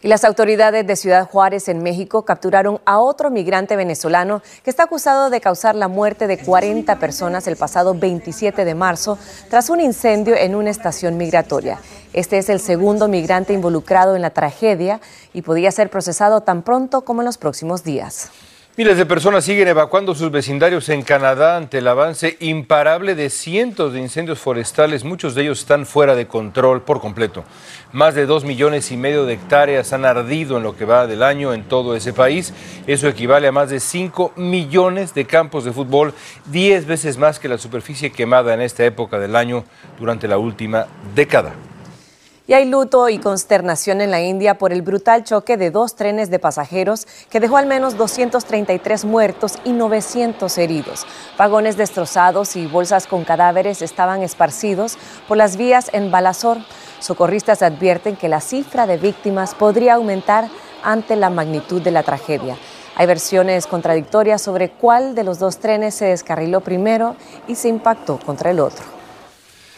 Y 0.04 0.10
las 0.10 0.26
autoridades 0.26 0.86
de 0.86 0.98
Ciudad 0.98 1.30
Juárez, 1.30 1.70
en 1.70 1.82
México, 1.82 2.26
capturaron 2.26 2.82
a 2.84 3.00
otro 3.00 3.30
migrante 3.30 3.78
venezolano 3.78 4.42
que 4.62 4.70
está 4.70 4.84
acusado 4.84 5.30
de 5.30 5.40
causar 5.40 5.76
la 5.76 5.88
muerte 5.88 6.28
de 6.28 6.38
40 6.38 7.00
personas 7.00 7.48
el 7.48 7.56
pasado 7.56 7.96
27 7.96 8.66
de 8.66 8.76
marzo 8.76 9.18
tras 9.50 9.70
un 9.70 9.80
incendio 9.80 10.36
en 10.36 10.56
una 10.56 10.72
estación 10.72 11.16
migratoria. 11.16 11.80
Este 12.12 12.38
es 12.38 12.50
el 12.50 12.60
segundo 12.60 13.08
migrante 13.08 13.54
involucrado 13.54 14.18
en 14.18 14.22
la 14.22 14.32
tragedia 14.32 15.00
y 15.32 15.42
podría 15.42 15.72
ser 15.72 15.90
procesado 15.90 16.42
tan 16.42 16.64
pronto 16.64 17.06
como 17.06 17.22
en 17.22 17.26
los 17.26 17.38
próximos 17.38 17.86
días. 17.86 18.30
Miles 18.76 18.98
de 18.98 19.06
personas 19.06 19.46
siguen 19.46 19.68
evacuando 19.68 20.16
sus 20.16 20.32
vecindarios 20.32 20.90
en 20.90 21.04
Canadá 21.04 21.58
ante 21.58 21.78
el 21.78 21.88
avance 21.88 22.38
imparable 22.40 23.14
de 23.14 23.30
cientos 23.30 23.94
de 23.94 24.00
incendios 24.00 24.40
forestales. 24.40 25.04
Muchos 25.04 25.36
de 25.36 25.44
ellos 25.44 25.60
están 25.60 25.86
fuera 25.86 26.16
de 26.16 26.26
control 26.26 26.82
por 26.82 27.00
completo. 27.00 27.44
Más 27.92 28.16
de 28.16 28.26
dos 28.26 28.46
millones 28.46 28.92
y 28.92 28.98
medio 28.98 29.28
de 29.28 29.34
hectáreas 29.34 29.94
han 29.94 30.06
ardido 30.06 30.58
en 30.58 30.64
lo 30.64 30.76
que 30.76 30.86
va 30.86 31.06
del 31.06 31.22
año 31.22 31.54
en 31.54 31.66
todo 31.66 31.96
ese 31.96 32.14
país. 32.14 32.52
Eso 32.88 33.08
equivale 33.08 33.48
a 33.48 33.52
más 33.52 33.70
de 33.70 33.80
cinco 33.80 34.34
millones 34.38 35.14
de 35.14 35.26
campos 35.26 35.66
de 35.66 35.72
fútbol, 35.72 36.16
diez 36.46 36.88
veces 36.88 37.20
más 37.20 37.38
que 37.38 37.50
la 37.50 37.60
superficie 37.60 38.12
quemada 38.12 38.56
en 38.56 38.62
esta 38.62 38.84
época 38.84 39.20
del 39.20 39.36
año 39.36 39.66
durante 40.00 40.28
la 40.28 40.40
última 40.40 40.88
década. 41.14 41.54
Y 42.46 42.52
hay 42.52 42.66
luto 42.66 43.08
y 43.08 43.20
consternación 43.20 44.02
en 44.02 44.12
la 44.12 44.22
India 44.22 44.58
por 44.58 44.74
el 44.74 44.82
brutal 44.82 45.24
choque 45.24 45.56
de 45.56 45.72
dos 45.72 45.96
trenes 45.96 46.30
de 46.30 46.40
pasajeros 46.40 47.08
que 47.30 47.40
dejó 47.40 47.56
al 47.56 47.68
menos 47.68 47.96
233 47.96 49.06
muertos 49.06 49.60
y 49.64 49.72
900 49.72 50.58
heridos. 50.58 51.06
Vagones 51.38 51.78
destrozados 51.78 52.58
y 52.58 52.66
bolsas 52.68 53.08
con 53.08 53.24
cadáveres 53.24 53.82
estaban 53.82 54.24
esparcidos 54.24 54.98
por 55.26 55.38
las 55.38 55.56
vías 55.56 55.90
en 55.94 56.12
Balasor. 56.12 56.58
Socorristas 57.00 57.62
advierten 57.62 58.18
que 58.18 58.28
la 58.28 58.42
cifra 58.42 58.88
de 58.88 58.98
víctimas 58.98 59.56
podría 59.56 59.94
aumentar 59.94 60.50
ante 60.84 61.16
la 61.16 61.30
magnitud 61.30 61.82
de 61.82 61.92
la 61.92 62.04
tragedia. 62.04 62.58
Hay 62.96 63.08
versiones 63.08 63.68
contradictorias 63.68 64.42
sobre 64.42 64.70
cuál 64.70 65.16
de 65.16 65.24
los 65.24 65.40
dos 65.40 65.60
trenes 65.60 65.96
se 65.96 66.06
descarriló 66.06 66.60
primero 66.60 67.16
y 67.48 67.56
se 67.56 67.70
impactó 67.70 68.20
contra 68.20 68.52
el 68.52 68.60
otro. 68.60 69.03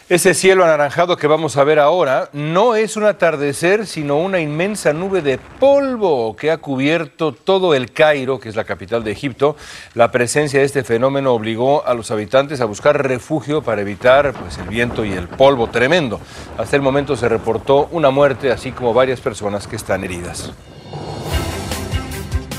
Ese 0.08 0.34
cielo 0.34 0.64
anaranjado 0.64 1.16
que 1.16 1.26
vamos 1.26 1.56
a 1.56 1.64
ver 1.64 1.80
ahora 1.80 2.30
no 2.32 2.76
es 2.76 2.96
un 2.96 3.02
atardecer, 3.02 3.88
sino 3.88 4.18
una 4.18 4.38
inmensa 4.38 4.92
nube 4.92 5.20
de 5.20 5.36
polvo 5.36 6.36
que 6.36 6.52
ha 6.52 6.58
cubierto 6.58 7.32
todo 7.32 7.74
el 7.74 7.90
Cairo, 7.90 8.38
que 8.38 8.48
es 8.48 8.54
la 8.54 8.62
capital 8.62 9.02
de 9.02 9.10
Egipto. 9.10 9.56
La 9.94 10.12
presencia 10.12 10.60
de 10.60 10.64
este 10.64 10.84
fenómeno 10.84 11.32
obligó 11.32 11.84
a 11.84 11.92
los 11.92 12.12
habitantes 12.12 12.60
a 12.60 12.66
buscar 12.66 13.04
refugio 13.04 13.62
para 13.62 13.80
evitar 13.80 14.32
pues, 14.32 14.58
el 14.58 14.68
viento 14.68 15.04
y 15.04 15.10
el 15.12 15.26
polvo 15.26 15.70
tremendo. 15.70 16.20
Hasta 16.56 16.76
el 16.76 16.82
momento 16.82 17.16
se 17.16 17.28
reportó 17.28 17.88
una 17.90 18.10
muerte, 18.10 18.52
así 18.52 18.70
como 18.70 18.94
varias 18.94 19.20
personas 19.20 19.66
que 19.66 19.74
están 19.74 20.04
heridas. 20.04 20.52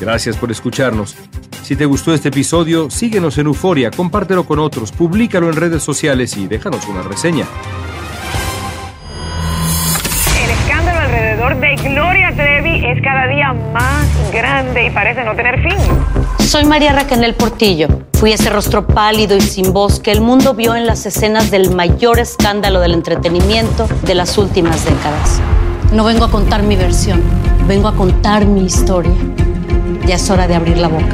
Gracias 0.02 0.36
por 0.36 0.52
escucharnos. 0.52 1.16
Si 1.68 1.76
te 1.76 1.86
gustó 1.86 2.14
este 2.14 2.30
episodio, 2.30 2.90
síguenos 2.90 3.38
en 3.40 3.48
Euforia, 3.48 3.92
compártelo 3.92 4.46
con 4.46 4.58
otros, 4.58 4.94
públicalo 4.94 5.50
en 5.50 5.58
redes 5.58 5.84
sociales 5.84 6.38
y 6.38 6.48
déjanos 6.48 6.88
una 6.88 7.02
reseña. 7.02 7.46
día 13.28 13.52
más 13.74 14.08
grande 14.32 14.86
y 14.86 14.92
parece 14.92 15.26
no 15.26 15.36
tener 15.36 15.62
fin. 15.62 15.78
Soy 16.40 16.64
María 16.64 16.94
Raquel 16.94 17.36
Portillo. 17.36 17.90
Fui 18.14 18.32
ese 18.32 18.50
rostro 18.50 18.88
pálido 18.88 19.36
y 19.36 19.42
sin 19.42 19.74
voz 19.74 20.00
que 20.00 20.14
el 20.14 20.22
mundo 20.22 20.54
vio 20.54 20.74
en 20.74 20.88
las 20.88 21.06
escenas 21.06 21.52
del 21.52 21.76
mayor 21.76 22.20
escándalo 22.20 22.80
del 22.80 22.94
entretenimiento 22.94 23.90
de 24.04 24.16
las 24.16 24.38
últimas 24.38 24.86
décadas. 24.86 25.42
No 25.92 26.06
vengo 26.06 26.24
a 26.24 26.32
contar 26.32 26.64
mi 26.64 26.78
versión, 26.78 27.22
vengo 27.68 27.90
a 27.90 27.96
contar 27.96 28.46
mi 28.46 28.64
historia. 28.64 29.12
Ya 30.06 30.16
es 30.16 30.30
hora 30.30 30.48
de 30.48 30.56
abrir 30.56 30.78
la 30.78 30.88
boca. 30.88 31.14